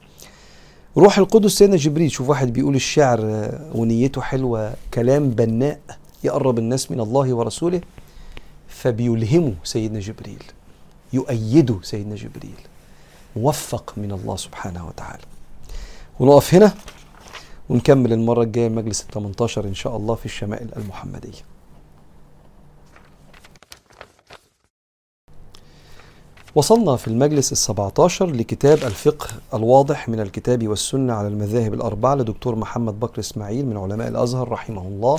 [0.97, 5.81] روح القدس سيدنا جبريل شوف واحد بيقول الشعر ونيته حلوة كلام بناء
[6.25, 7.81] يقرب الناس من الله ورسوله
[8.69, 10.43] فبيلهمه سيدنا جبريل.
[11.12, 12.59] يؤيده سيدنا جبريل
[13.37, 15.23] موفق من الله سبحانه وتعالى.
[16.21, 16.75] ونقف هنا
[17.68, 21.42] ونكمل المرة الجاية مجلس ال 18 إن شاء الله في الشمائل المحمدية.
[26.55, 32.55] وصلنا في المجلس السبعة عشر لكتاب الفقه الواضح من الكتاب والسنة على المذاهب الأربعة لدكتور
[32.55, 35.18] محمد بكر إسماعيل من علماء الأزهر رحمه الله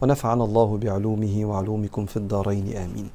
[0.00, 3.10] ونفعنا الله بعلومه وعلومكم في الدارين آمين.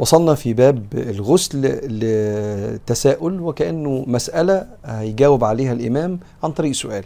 [0.00, 7.04] وصلنا في باب الغسل لتساؤل وكأنه مسألة هيجاوب عليها الإمام عن طريق سؤال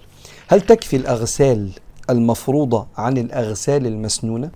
[0.48, 1.70] هل تكفي الأغسال
[2.10, 4.50] المفروضة عن الأغسال المسنونة؟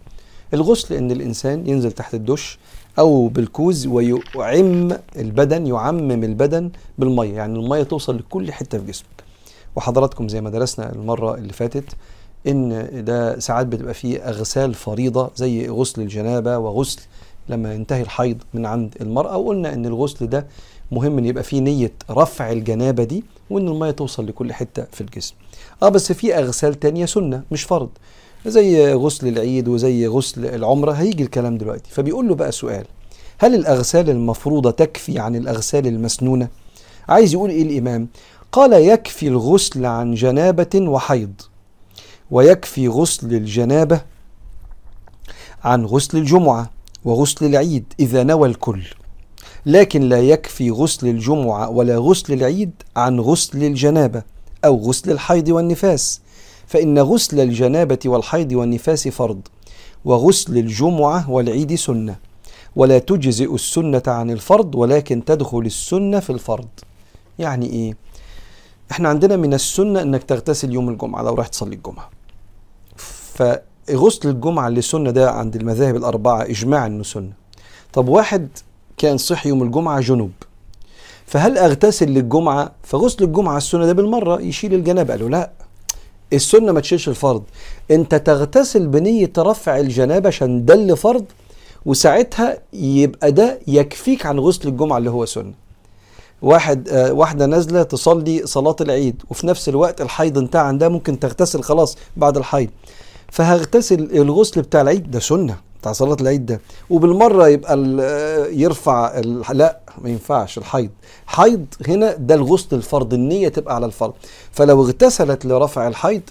[0.54, 2.58] الغسل إن الإنسان ينزل تحت الدش
[2.98, 9.24] أو بالكوز ويعم البدن يعمم البدن بالمية يعني المية توصل لكل حتة في جسمك
[9.76, 11.84] وحضراتكم زي ما درسنا المرة اللي فاتت
[12.46, 17.00] إن ده ساعات بتبقى فيه أغسال فريضة زي غسل الجنابة وغسل
[17.48, 20.46] لما ينتهي الحيض من عند المرأة وقلنا إن الغسل ده
[20.92, 25.34] مهم إن يبقى فيه نية رفع الجنابة دي وإن المية توصل لكل حتة في الجسم.
[25.82, 27.88] آه بس في أغسال تانية سنة مش فرض.
[28.46, 31.90] زي غسل العيد وزي غسل العمرة هيجي الكلام دلوقتي.
[31.90, 32.84] فبيقول له بقى سؤال
[33.38, 36.48] هل الأغسال المفروضة تكفي عن الأغسال المسنونة؟
[37.08, 38.08] عايز يقول إيه الإمام؟
[38.52, 41.32] قال يكفي الغسل عن جنابة وحيض
[42.30, 44.00] ويكفي غسل الجنابة
[45.64, 46.70] عن غسل الجمعة.
[47.04, 48.82] وغسل العيد إذا نوى الكل.
[49.66, 54.22] لكن لا يكفي غسل الجمعة ولا غسل العيد عن غسل الجنابة
[54.64, 56.20] أو غسل الحيض والنفاس.
[56.66, 59.40] فإن غسل الجنابة والحيض والنفاس فرض
[60.04, 62.16] وغسل الجمعة والعيد سنة.
[62.76, 66.68] ولا تجزئ السنة عن الفرض ولكن تدخل السنة في الفرض.
[67.38, 67.96] يعني إيه؟
[68.90, 72.10] إحنا عندنا من السنة إنك تغتسل يوم الجمعة لو راح تصلي الجمعة.
[73.88, 77.30] فغسل الجمعة اللي سنة ده عند المذاهب الأربعة إجماع إنه سنة.
[77.92, 78.48] طب واحد
[78.96, 80.30] كان صحي يوم الجمعة جنوب
[81.26, 85.12] فهل أغتسل للجمعة؟ فغسل الجمعة السنة ده بالمرة يشيل الجنابة.
[85.12, 85.50] قالوا لا
[86.32, 87.42] السنة ما تشيلش الفرض.
[87.90, 91.24] أنت تغتسل بنية رفع الجنابة عشان ده اللي فرض
[91.86, 95.52] وساعتها يبقى ده يكفيك عن غسل الجمعة اللي هو سنة.
[96.42, 101.62] واحد آه واحدة نازلة تصلي صلاة العيد وفي نفس الوقت الحيض انتهى عندها ممكن تغتسل
[101.62, 102.70] خلاص بعد الحيض.
[103.32, 106.60] فهغتسل الغسل بتاع العيد ده سنة بتاع صلاة العيد ده.
[106.90, 107.78] وبالمرة يبقى
[108.52, 109.18] يرفع
[109.52, 110.90] لا ما ينفعش الحيض.
[111.26, 114.14] حيض هنا ده الغسل الفرض النية تبقى على الفرض.
[114.52, 116.22] فلو اغتسلت لرفع الحيض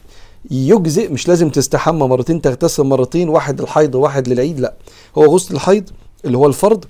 [0.52, 4.74] يجزئ مش لازم تستحمى مرتين تغتسل مرتين واحد الحيض وواحد للعيد لا.
[5.18, 5.90] هو غسل الحيض
[6.26, 6.86] اللي هو الفرض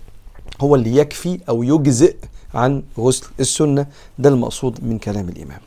[0.61, 2.15] هو اللي يكفي أو يجزئ
[2.53, 3.85] عن غسل السنة.
[4.19, 5.59] ده المقصود من كلام الإمام.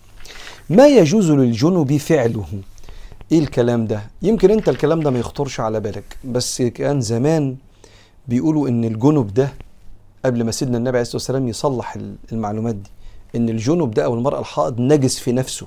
[0.70, 2.44] ما يجوز للجنب فعله؟
[3.32, 7.56] إيه الكلام ده؟ يمكن أنت الكلام ده ما يخطرش على بالك بس كان زمان
[8.28, 9.52] بيقولوا إن الجنب ده
[10.24, 11.96] قبل ما سيدنا النبي عليه الصلاة والسلام يصلح
[12.32, 12.90] المعلومات دي
[13.36, 15.66] إن الجنب ده أو المرأة الحائض نجس في نفسه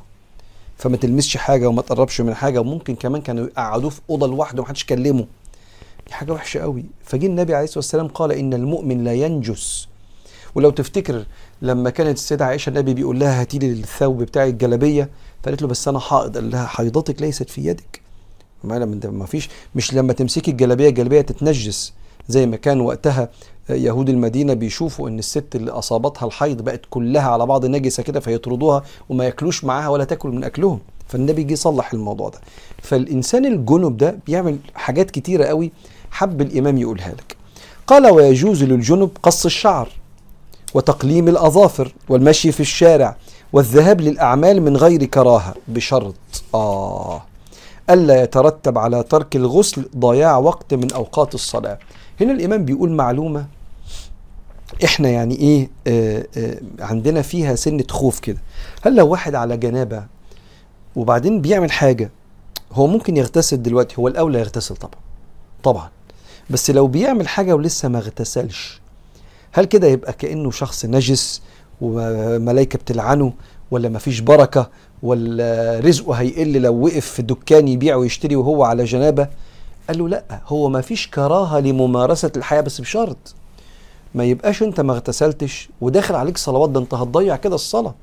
[0.78, 4.82] فما تلمسش حاجة وما تقربش من حاجة وممكن كمان كانوا يقعدوه في أوضة لوحده ومحدش
[4.84, 5.26] يكلمه.
[6.08, 9.88] دي حاجة وحشة قوي فجه النبي عليه الصلاة والسلام قال إن المؤمن لا ينجس.
[10.56, 11.26] ولو تفتكر
[11.62, 15.10] لما كانت السيدة عائشة النبي بيقول لها هاتي لي الثوب بتاعي الجلابية
[15.44, 18.02] فقالت له بس أنا حائض قال لها حيضتك ليست في يدك.
[18.64, 21.94] ما فيش مش لما تمسكي الجلابية الجلابية تتنجس.
[22.28, 23.30] زي ما كان وقتها
[23.70, 28.84] يهود المدينة بيشوفوا إن الست اللي أصابتها الحيض بقت كلها على بعض نجسة كده فيطردوها
[29.10, 30.80] وما ياكلوش معاها ولا تاكل من أكلهم.
[31.08, 32.40] فالنبي جه يصلح الموضوع ده.
[32.82, 35.72] فالإنسان الجنب ده بيعمل حاجات كتيرة قوي
[36.12, 37.38] حب الإمام يقولها لك.
[37.88, 39.90] قال ويجوز للجنب قص الشعر
[40.74, 43.16] وتقليم الأظافر والمشي في الشارع
[43.54, 46.16] والذهاب للأعمال من غير كراهة بشرط
[46.56, 47.24] آه.
[47.90, 51.80] ألا يترتب على ترك الغسل ضياع وقت من أوقات الصلاة.
[52.22, 53.46] هنا الإمام بيقول معلومة
[54.84, 58.38] إحنا يعني إيه آه آه عندنا فيها سنة خوف كده.
[58.82, 60.04] هل لو واحد على جنابة
[60.96, 62.12] وبعدين بيعمل حاجة
[62.72, 65.00] هو ممكن يغتسل دلوقتي؟ هو الأولى يغتسل طبعا.
[65.64, 65.90] طبعا.
[66.50, 68.82] بس لو بيعمل حاجة ولسه ما اغتسلش
[69.52, 71.42] هل كده يبقى كأنه شخص نجس
[71.82, 73.34] وملائكة بتلعنه
[73.72, 74.70] ولا مفيش بركة
[75.04, 79.28] ولا رزقه هيقل لو وقف في دكان يبيع ويشتري وهو على جنابة؟
[79.88, 83.36] قال له لا هو ما فيش كراهة لممارسة الحياة بس بشرط.
[84.16, 87.94] ما يبقاش انت ما اغتسلتش وداخل عليك صلوات ده انت هتضيع كده الصلاة.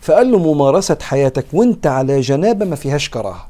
[0.00, 3.46] فقال له ممارسة حياتك وانت على جنابة ما فيهاش كراهة.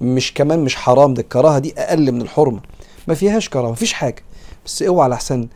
[0.00, 2.60] مش كمان مش حرام ده الكراهة دي أقل من الحرمة.
[3.08, 4.22] ما فيهاش كراهة ما فيش حاجة.
[4.66, 5.48] بس اوعى لحسن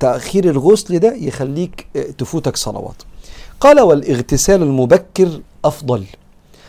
[0.00, 1.86] تأخير الغسل ده يخليك
[2.18, 3.02] تفوتك صلوات.
[3.60, 6.04] قال والإغتسال المبكر أفضل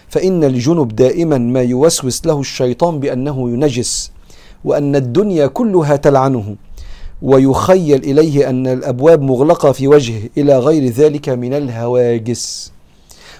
[0.08, 4.12] فإن الجنب دائما ما يوسوس له الشيطان بأنه ينجس
[4.66, 6.56] وأن الدنيا كلها تلعنه
[7.22, 12.72] ويخيل إليه أن الأبواب مغلقة في وجهه إلى غير ذلك من الهواجس.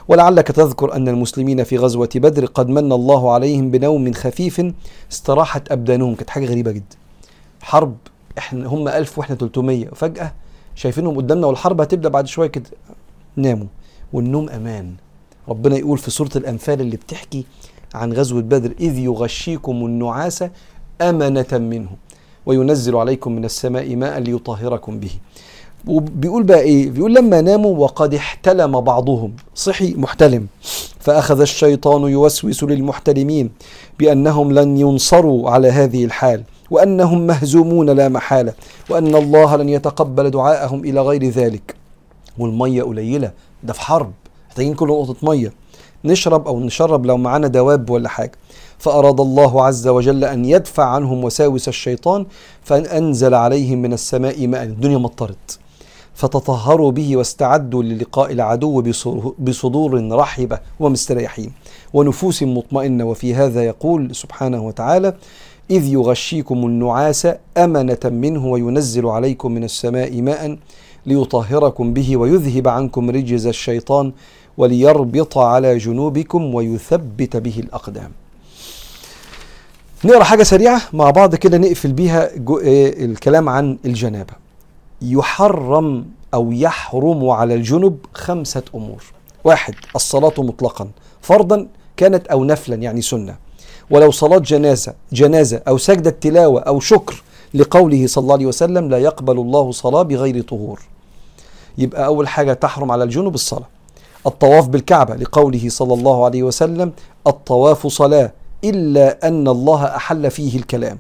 [0.08, 4.62] ولعلك تذكر أن المسلمين في غزوة بدر قد من الله عليهم بنوم خفيف
[5.12, 6.16] استراحت أبدانهم.
[6.16, 6.96] كانت حاجة غريبة جدا.
[7.62, 7.96] حرب
[8.40, 10.34] إحنا هم 1000 وإحنا 300 وفجأة
[10.76, 12.70] شايفينهم قدامنا والحرب هتبدأ بعد شوية كده.
[13.36, 13.68] ناموا
[14.14, 14.94] والنوم أمان.
[15.50, 17.46] ربنا يقول في سورة الأنفال اللي بتحكي
[17.96, 20.44] عن غزوة بدر إذ يغشيكم النعاس
[21.02, 21.90] أمنة منه
[22.46, 25.12] وينزل عليكم من السماء ماء ليطهركم به.
[25.88, 29.34] وبيقول بقى إيه؟ بيقول لما ناموا وقد احتلم بعضهم.
[29.56, 30.48] صحي محتلم.
[31.00, 33.50] فأخذ الشيطان يوسوس للمحتلمين
[34.00, 36.44] بأنهم لن ينصروا على هذه الحال.
[36.72, 38.54] وأنهم مهزومون لا محالة
[38.90, 41.76] وأن الله لن يتقبل دعاءهم إلى غير ذلك.
[42.38, 43.32] والمية قليلة
[43.64, 44.12] ده في حرب.
[44.48, 45.54] محتاجين كل نقطة مية.
[46.06, 48.32] نشرب أو نشرب لو معانا دواب ولا حاجة.
[48.78, 52.26] فأراد الله عز وجل أن يدفع عنهم وساوس الشيطان
[52.64, 54.64] فأنزل عليهم من السماء ماء.
[54.64, 55.60] الدنيا مطرت.
[56.14, 58.82] فتطهروا به واستعدوا للقاء العدو
[59.40, 61.52] بصدور رحبة ومستريحين.
[61.94, 63.04] ونفوس مطمئنة.
[63.04, 65.14] وفي هذا يقول سبحانه وتعالى
[65.72, 67.28] إذ يغشيكم النعاس
[67.58, 70.58] أمنة منه وينزل عليكم من السماء ماء
[71.06, 74.12] ليطهركم به ويذهب عنكم رجز الشيطان
[74.58, 78.12] وليربط على جنوبكم ويثبت به الأقدام.
[80.06, 82.30] نقرأ حاجة سريعة مع بعض كده نقفل بيها
[83.06, 84.34] الكلام عن الجنابة.
[85.02, 89.04] يحرم أو يحرم على الجنب خمسة أمور.
[89.44, 90.90] واحد الصلاة مطلقا
[91.22, 93.49] فرضا كانت أو نفلا يعني سنة.
[93.92, 97.24] ولو صلاة جنازة جنازة أو سجدة تلاوه أو شكر
[97.54, 100.82] لقوله صلى الله عليه وسلم لا يقبل الله صلاة بغير طهور.
[101.78, 103.68] يبقى أول حاجة تحرم على الجنب الصلاة.
[104.28, 106.92] الطواف بالكعبة لقوله صلى الله عليه وسلم
[107.28, 108.32] الطواف صلاة
[108.64, 110.98] إلا أن الله أحل فيه الكلام.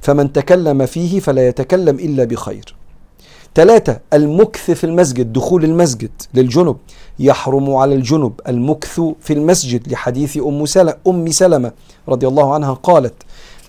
[0.00, 2.74] فمن تكلم فيه فلا يتكلم إلا بخير.
[3.54, 6.76] ثلاثة المكث في المسجد دخول المسجد للجنب
[7.18, 11.72] يحرم على الجنب المكث في المسجد لحديث أم سلمة, أم سلمة.
[12.08, 13.14] رضي الله عنها قالت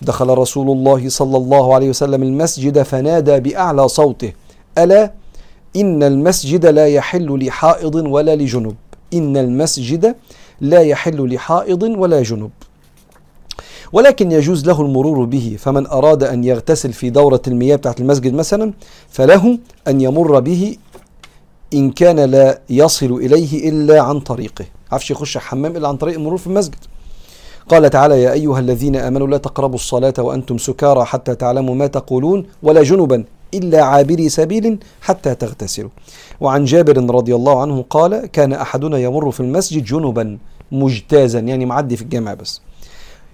[0.02, 4.32] دخل رسول الله صلى الله عليه وسلم المسجد فنادى بأعلى صوته
[4.78, 5.12] ألا؟
[5.76, 8.74] إن المسجد لا يحل لحائض ولا لجنب.
[9.14, 10.14] إن المسجد
[10.60, 12.50] لا يحل لحائض ولا جنب.
[13.92, 18.72] ولكن يجوز له المرور به فمن أراد أن يغتسل في دورة المياه بتاعت المسجد مثلا
[19.08, 20.76] فله أن يمر به
[21.74, 24.64] إن كان لا يصل إليه إلا عن طريقه.
[24.92, 26.76] عفش يخش حمام إلا عن طريق المرور في المسجد.
[27.68, 32.46] قال تعالى يا أيها الذين آمنوا لا تقربوا الصلاة وأنتم سكارى حتى تعلموا ما تقولون
[32.62, 33.24] ولا جنبا
[33.54, 35.90] إلا عابري سبيل حتى تغتسلوا.
[36.40, 40.38] وعن جابر رضي الله عنه قال كان أحدنا يمر في المسجد جنبا
[40.72, 42.60] مجتازا يعني معدي في الجامع بس.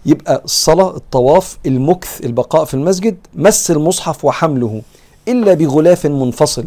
[0.06, 4.82] يبقى الصلاة الطواف المكث البقاء في المسجد مس المصحف وحمله
[5.28, 6.64] إلا بغلاف منفصل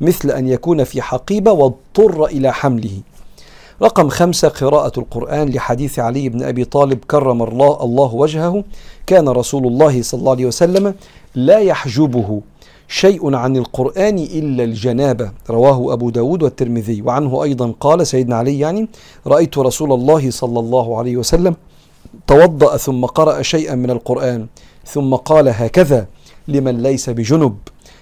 [0.00, 3.00] مثل أن يكون في حقيبة واضطر إلى حمله.
[3.82, 8.64] رقم خمسة قراءة القرآن لحديث علي بن أبي طالب كرم الله, الله وجهه.
[9.06, 10.94] كان رسول الله صلى الله عليه وسلم
[11.34, 12.40] لا يحجبه
[12.88, 15.30] شيء عن القرآن إلا الجنابة.
[15.50, 17.02] رواه أبو داود والترمذي.
[17.02, 18.88] وعنه أيضا قال سيدنا علي يعني
[19.26, 21.56] رأيت رسول الله صلى الله عليه وسلم
[22.26, 24.46] توضأ ثم قرأ شيئا من القرآن
[24.86, 26.06] ثم قال هكذا
[26.48, 27.56] لمن ليس بجنب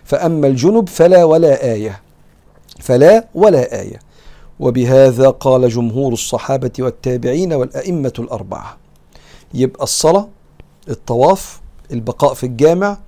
[0.04, 2.00] فأما الجنب فلا ولا آية
[2.80, 4.04] فلا ولا آية.
[4.61, 8.77] وبهذا قال جمهور الصحابة والتابعين والأئمة الأربعة.
[9.55, 10.29] يبقى الصلاة
[10.88, 11.61] الطواف
[11.93, 12.99] البقاء في الجامع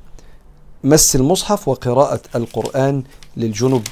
[0.85, 3.03] مس المصحف وقراءة القرآن
[3.37, 3.83] للجنب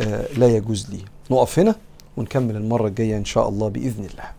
[0.00, 1.00] آه لا يجوز لي.
[1.30, 1.74] نقف هنا
[2.16, 4.30] ونكمل المرة الجاية إن شاء الله بإذن الله.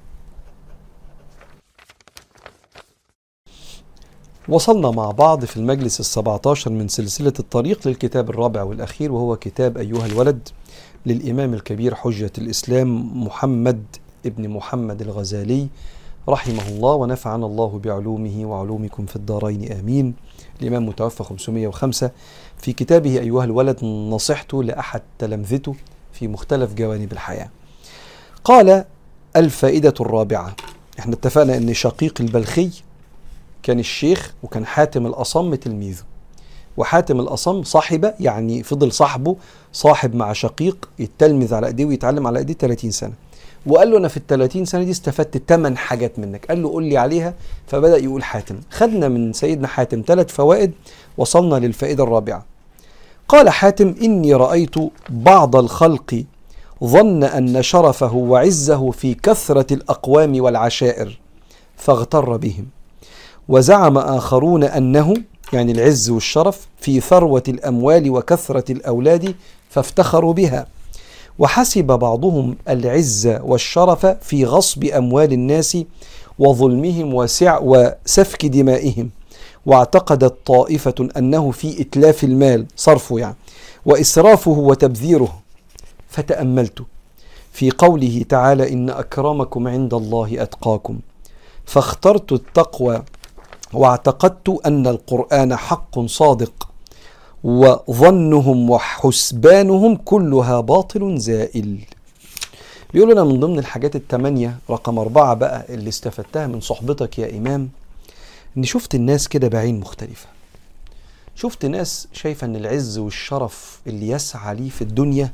[4.50, 9.78] وصلنا مع بعض في المجلس السبعة عشر من سلسلة الطريق للكتاب الرابع والأخير وهو كتاب
[9.78, 10.50] أيها الولد.
[11.06, 13.84] للإمام الكبير حجة الإسلام محمد
[14.26, 15.68] ابن محمد الغزالي
[16.30, 20.14] رحمه الله ونفعنا الله بعلومه وعلومكم في الدارين آمين.
[20.62, 22.12] الإمام متوفى 505
[22.58, 25.76] في كتابه أيها الولد نصحته لأحد تلامذته
[26.14, 27.50] في مختلف جوانب الحياة.
[28.44, 28.86] قال
[29.36, 30.56] الفائدة الرابعة.
[31.00, 32.70] إحنا اتفقنا إن شقيق البلخي
[33.64, 36.04] كان الشيخ وكان حاتم الأصم تلميذه.
[36.78, 39.36] وحاتم الأصم صاحبة يعني فضل صاحبه
[39.74, 43.14] صاحب مع شقيق يتلمذ على أيديه ويتعلم على أيديه 30 سنة.
[43.66, 46.46] وقال له أنا في ال 30 سنة دي استفدت 8 حاجات منك.
[46.46, 47.34] قال له قول لي عليها
[47.68, 48.56] فبدأ يقول حاتم.
[48.72, 50.72] خدنا من سيدنا حاتم ثلاث فوائد
[51.18, 52.46] وصلنا للفائدة الرابعة.
[53.28, 54.76] قال حاتم إني رأيت
[55.10, 56.24] بعض الخلق
[56.84, 61.20] ظن أن شرفه وعزه في كثرة الأقوام والعشائر
[61.78, 62.66] فاغتر بهم.
[63.50, 65.14] وزعم آخرون أنه
[65.54, 69.36] يعني العز والشرف في ثروة الأموال وكثرة الأولاد
[69.70, 70.68] فافتخروا بها.
[71.40, 75.78] وحسب بعضهم العز والشرف في غصب أموال الناس
[76.40, 79.10] وظلمهم وسع وسفك دمائهم.
[79.66, 83.36] واعتقدت طائفة أنه في إتلاف المال صرفه يعني
[83.86, 85.42] وإسرافه وتبذيره.
[86.10, 86.84] فتأملت.
[87.52, 91.00] في قوله تعالى إن أكرمكم عند الله أتقاكم.
[91.66, 93.04] فاخترت التقوى
[93.74, 96.70] واعتقدت أن القرآن حق صادق
[97.44, 101.80] وظنهم وحسبانهم كلها باطل زائل.
[102.94, 107.70] بيقول لنا من ضمن الحاجات التمانية رقم أربعة بقى اللي استفدتها من صحبتك يا إمام
[108.58, 110.28] إني شفت الناس كده بعين مختلفة.
[111.36, 115.32] شفت ناس شايفة إن العز والشرف اللي يسعى ليه في الدنيا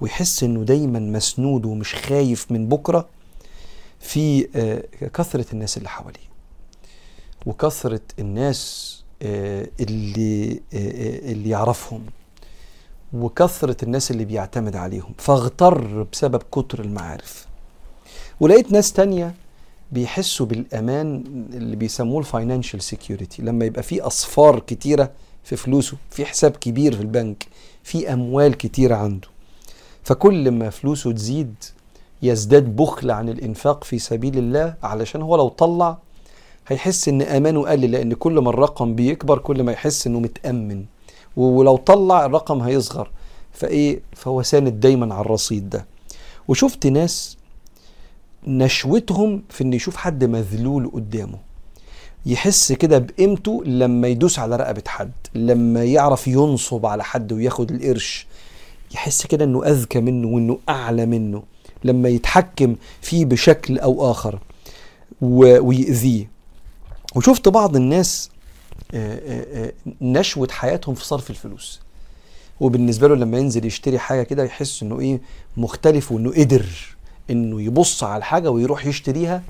[0.00, 3.06] ويحس إنه دايما مسنود ومش خايف من بكرة
[4.00, 6.29] في آه، كثرة الناس اللي حواليه.
[7.46, 8.90] وكثرة الناس
[9.22, 12.02] آه، اللي آه، اللي يعرفهم
[13.12, 17.46] وكثرة الناس اللي بيعتمد عليهم فاغتر بسبب كتر المعارف.
[18.40, 19.34] ولقيت ناس تانية
[19.92, 21.24] بيحسوا بالأمان
[21.54, 25.10] اللي بيسموه ال financial security لما يبقى في أصفار كتيرة
[25.44, 27.46] في فلوسه في حساب كبير في البنك
[27.82, 29.28] في أموال كتيرة عنده.
[30.04, 31.54] فكل ما فلوسه تزيد
[32.22, 35.98] يزداد بخل عن الإنفاق في سبيل الله علشان هو لو طلع
[36.68, 40.84] هيحس إن امانه قل لأن كل ما الرقم بيكبر كل ما يحس إنه متأمن.
[41.36, 43.10] ولو طلع الرقم هيصغر.
[43.52, 45.86] فإيه؟ فهو ساند دايما على الرصيد ده.
[46.48, 47.36] وشفت ناس
[48.46, 51.38] نشوتهم في ان يشوف حد مذلول قدامه.
[52.26, 58.26] يحس كده بقيمته لما يدوس على رقبة حد لما يعرف ينصب على حد وياخد القرش.
[58.94, 61.42] يحس كده إنه أذكى منه وإنه أعلى منه
[61.84, 64.38] لما يتحكم فيه بشكل أو آخر
[65.20, 66.30] ويأذيه.
[67.14, 68.30] وشفت بعض الناس
[68.94, 71.80] آه، آه، آه، نشوة حياتهم في صرف الفلوس.
[72.60, 75.20] وبالنسبة له لما ينزل يشتري حاجة كده يحس إنه إيه
[75.56, 76.66] مختلف وإنه قدر
[77.30, 79.42] إنه يبص على الحاجة ويروح يشتريها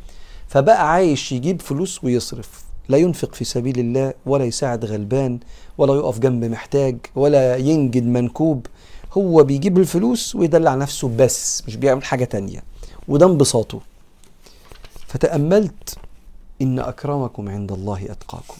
[0.49, 2.65] فبقى عايش يجيب فلوس ويصرف.
[2.89, 5.39] لا ينفق في سبيل الله ولا يساعد غلبان
[5.79, 8.67] ولا يقف جنب محتاج ولا ينجد منكوب.
[9.13, 12.63] هو بيجيب الفلوس ويدلع نفسه بس مش بيعمل حاجة تانية.
[13.09, 13.81] وده انبساطه.
[15.07, 15.99] فتأملت
[16.63, 18.57] إن أكرمكم عند الله أتقاكم.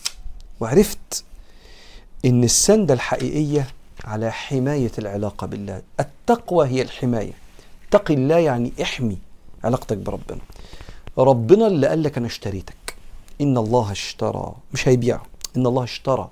[0.61, 1.25] وعرفت
[2.25, 3.67] إن السندة الحقيقية
[4.05, 5.83] على حماية العلاقة بالله.
[6.01, 7.33] التقوى هي الحماية.
[7.89, 9.19] اتق الله يعني احمي
[9.65, 10.41] علاقتك بربنا.
[11.19, 12.95] ربنا اللي قال لك أنا اشتريتك.
[13.41, 14.53] إن الله اشترى.
[14.73, 15.21] مش هيبيع
[15.57, 16.29] إن الله اشترى.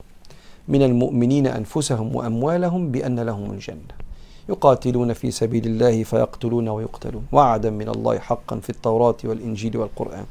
[0.68, 3.94] من المؤمنين أنفسهم وأموالهم بأن لهم الجنة.
[4.48, 7.26] يقاتلون في سبيل الله فيقتلون ويقتلون.
[7.32, 10.24] وعدا من الله حقا في التوراة والإنجيل والقرآن.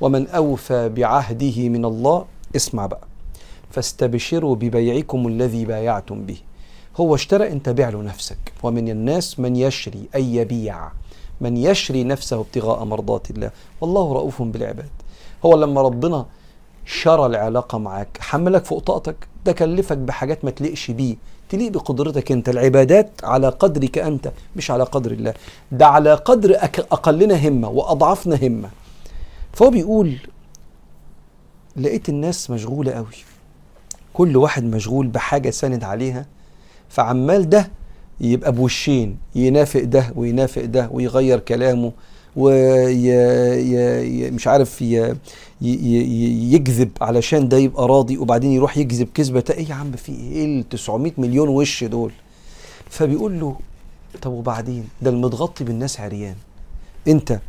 [0.00, 2.24] ومن أوفى بعهده من الله
[2.56, 3.06] اسمع بقى.
[3.70, 6.36] فاستبشروا ببيعكم الذي بايعتم به.
[6.96, 8.38] هو اشترى انت بيع له نفسك.
[8.62, 10.88] ومن الناس من يشري أي يبيع.
[11.40, 13.50] من يشري نفسه ابتغاء مرضات الله.
[13.80, 14.88] والله رؤوف بالعباد.
[15.44, 16.26] هو لما ربنا
[16.86, 21.16] شرى العلاقة معاك حملك فوق طاقتك ده كلفك بحاجات ما تليقش بيه.
[21.48, 22.48] تليق بقدرتك أنت.
[22.48, 25.34] العبادات على قدرك أنت مش على قدر الله.
[25.72, 26.56] ده على قدر
[26.92, 28.68] أقلنا همة وأضعفنا همة.
[29.52, 30.16] فهو بيقول
[31.76, 33.06] لقيت الناس مشغولة قوي.
[34.14, 36.26] كل واحد مشغول بحاجة ساند عليها
[36.88, 37.70] فعمال ده
[38.20, 41.92] يبقى بوشين ينافق ده وينافق ده ويغير كلامه
[42.36, 45.14] وي مش عارف ي...
[45.62, 46.54] ي...
[46.54, 50.68] يكذب علشان ده يبقى راضي وبعدين يروح يكذب كذبة إيه يا عم في إيه ال
[50.68, 52.12] 900 مليون وش دول؟
[52.90, 53.56] فبيقول له
[54.22, 56.34] طب وبعدين؟ ده المتغطي بالناس عريان.
[57.08, 57.40] أنت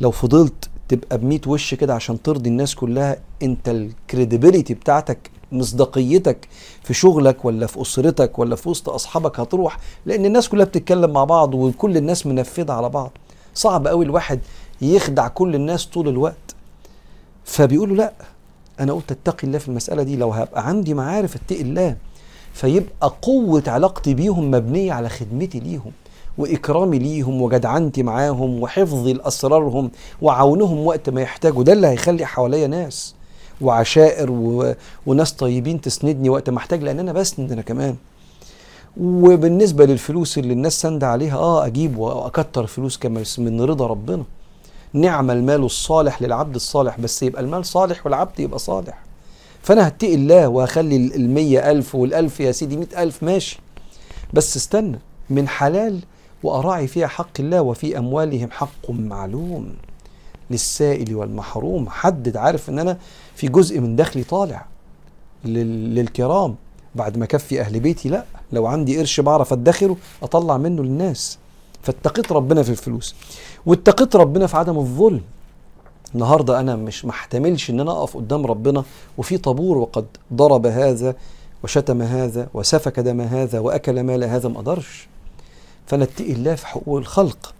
[0.00, 6.48] لو فضلت تبقى ب وش كده عشان ترضي الناس كلها انت ال credibility بتاعتك مصداقيتك
[6.82, 11.24] في شغلك ولا في أسرتك ولا في وسط أصحابك هتروح لأن الناس كلها بتتكلم مع
[11.24, 13.10] بعض وكل الناس منفذة على بعض.
[13.54, 14.40] صعب قوي الواحد
[14.82, 16.54] يخدع كل الناس طول الوقت.
[17.44, 18.12] فبيقولوا لأ
[18.80, 21.96] أنا قلت اتقي الله في المسألة دي لو هبقى عندي معارف اتقي الله
[22.52, 25.92] فيبقى قوة علاقتي بيهم مبنية على خدمتي ليهم.
[26.38, 29.90] وإكرامي ليهم وجدعنتي معاهم وحفظي لاسرارهم
[30.22, 31.62] وعونهم وقت ما يحتاجوا.
[31.62, 33.14] ده اللي هيخلي حواليا ناس
[33.60, 34.74] وعشائر و...
[35.06, 37.96] وناس طيبين تسندني وقت ما احتاج لأن أنا بسند أنا كمان.
[39.00, 44.24] وبالنسبة للفلوس اللي الناس سند عليها آه أجيب وأكتر فلوس كما من رضا ربنا.
[44.92, 48.98] نعم المال الصالح للعبد الصالح بس يبقى المال صالح والعبد يبقى صالح.
[49.62, 53.60] فأنا هتقي الله وهخلي المية ألف والألف يا سيدي مئة ألف ماشي.
[54.34, 54.98] بس استنى
[55.30, 56.00] من حلال
[56.42, 59.72] وأراعي فيها حق الله وفي أموالهم حق معلوم
[60.50, 61.88] للسائل والمحروم.
[61.88, 62.98] حدد عارف إن أنا
[63.34, 64.66] في جزء من دخلي طالع
[65.44, 66.54] لل- للكرام.
[66.94, 68.24] بعد ما كفي أهل بيتي لا.
[68.52, 71.38] لو عندي قرش بعرف أدخره أطلع منه للناس.
[71.82, 73.14] فاتقيت ربنا في الفلوس.
[73.66, 75.20] واتقيت ربنا في عدم الظلم.
[76.14, 78.84] النهارده أنا مش محتملش إن أنا أقف قدام ربنا
[79.18, 81.14] وفي طابور وقد ضرب هذا
[81.64, 85.08] وشتم هذا وسفك دم هذا وأكل مال هذا ما أقدرش.
[85.90, 87.54] فانا اتقي الله في حقوق الخلق.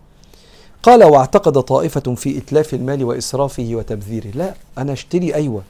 [0.83, 4.31] قال واعتقد طائفة في إتلاف المال وإسرافه وتبذيره.
[4.35, 5.63] لا أنا أشتري أيوة.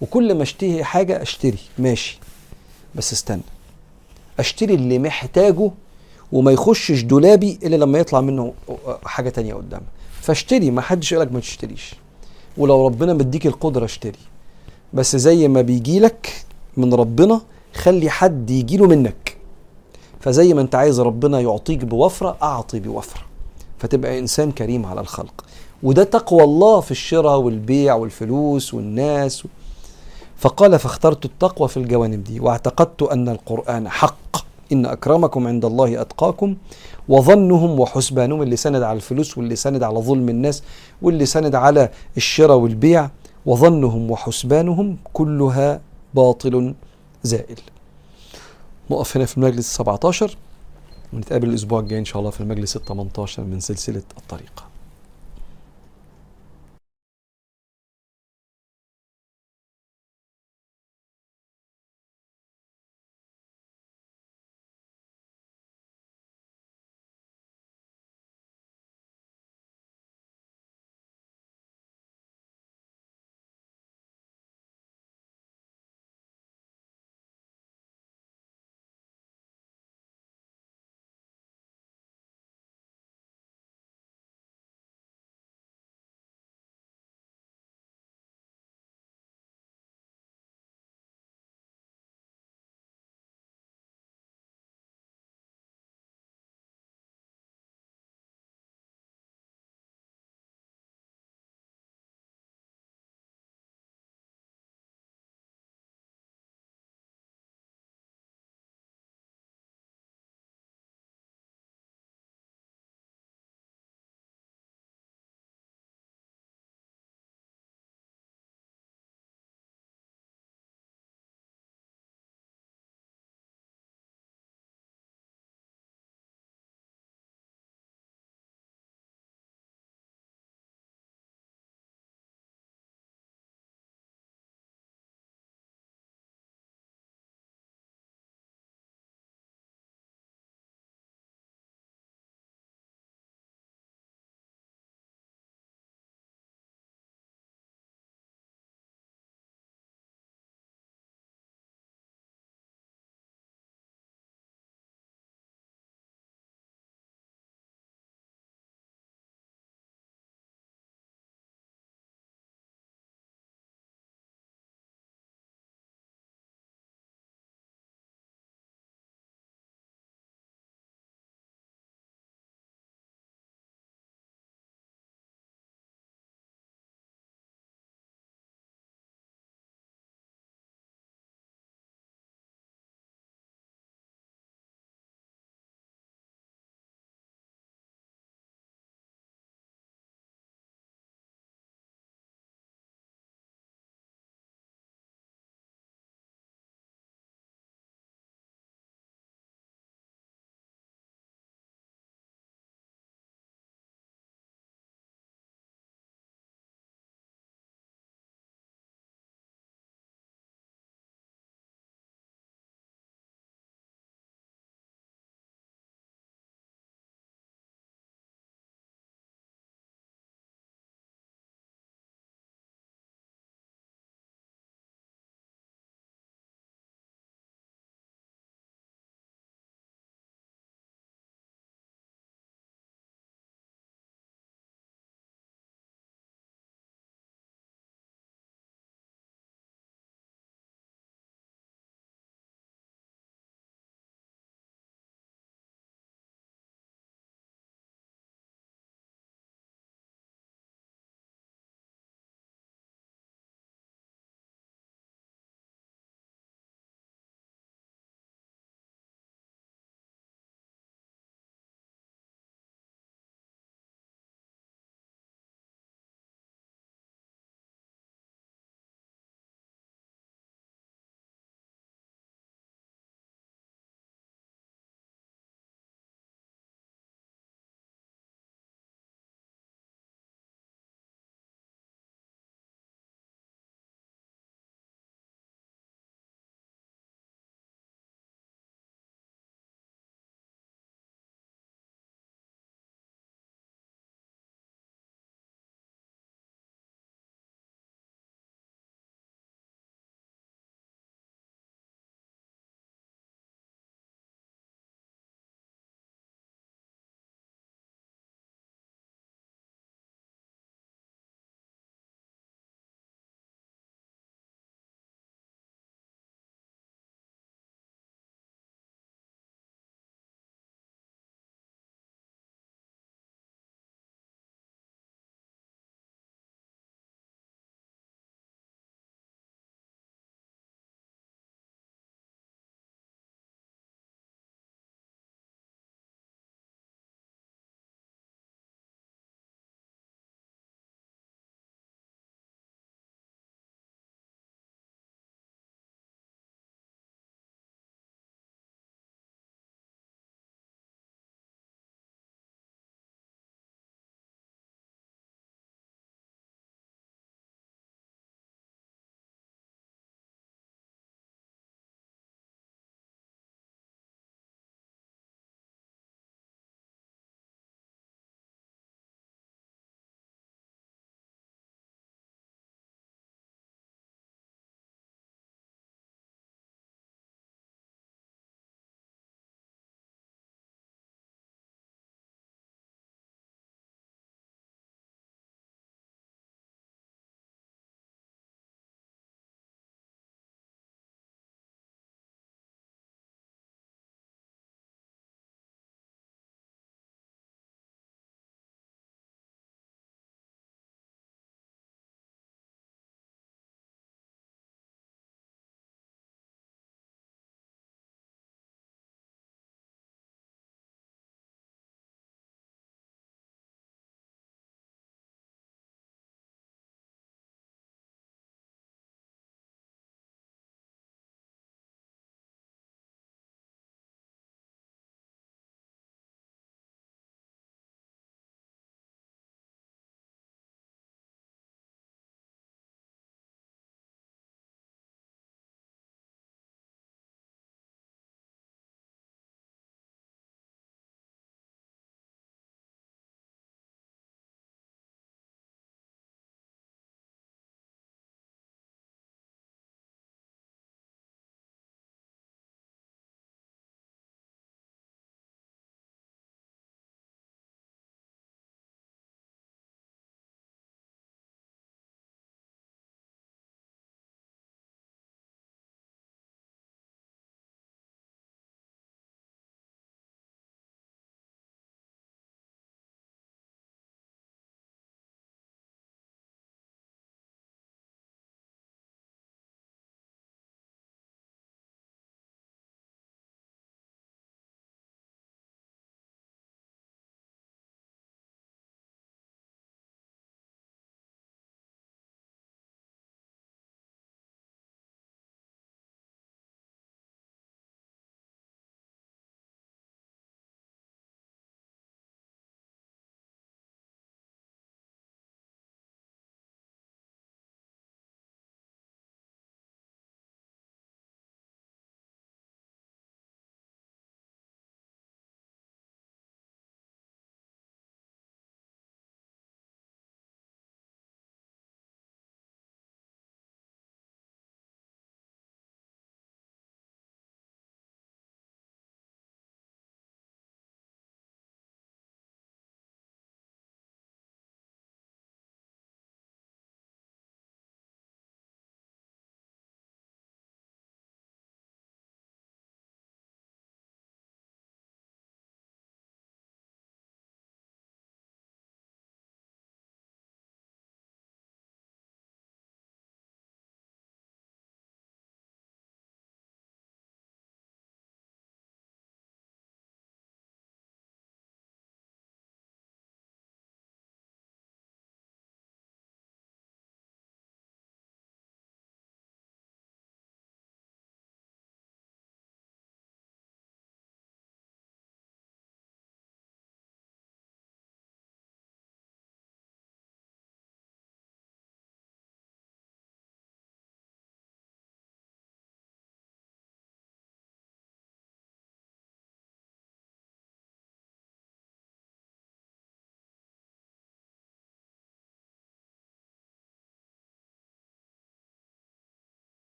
[0.00, 2.18] وكل ما أشتهي حاجة أشتري ماشي.
[2.94, 3.42] بس استنى.
[4.38, 5.70] أشتري اللي محتاجه
[6.32, 8.54] وما يخشش دولابي إلا لما يطلع منه
[9.04, 9.82] حاجة تانية قدام.
[10.20, 11.94] فاشتري ما حدش يقولك ما تشتريش.
[12.56, 14.18] ولو ربنا مديك القدرة اشتري.
[14.92, 16.44] بس زي ما بيجيلك
[16.76, 17.40] من ربنا
[17.74, 19.27] خلي حد يجيله منك.
[20.20, 23.22] فزي ما انت عايز ربنا يعطيك بوفرة أعطي بوفرة.
[23.78, 25.44] فتبقى إنسان كريم على الخلق.
[25.82, 29.44] وده تقوى الله في الشراء والبيع والفلوس والناس.
[30.36, 34.48] فقال فاخترت التقوى في الجوانب دي واعتقدت أن القرآن حق.
[34.72, 36.56] إن أكرمكم عند الله أتقاكم
[37.08, 40.62] وظنهم وحسبانهم اللي سند على الفلوس واللي سند على ظلم الناس
[41.02, 43.10] واللي سند على الشراء والبيع
[43.46, 45.80] وظنهم وحسبانهم كلها
[46.14, 46.74] باطل
[47.22, 47.60] زائل.
[48.90, 50.36] نقف هنا في المجلس 17
[51.12, 54.67] ونتقابل الأسبوع الجاي إن شاء الله في المجلس ال 18 من سلسلة الطريقة.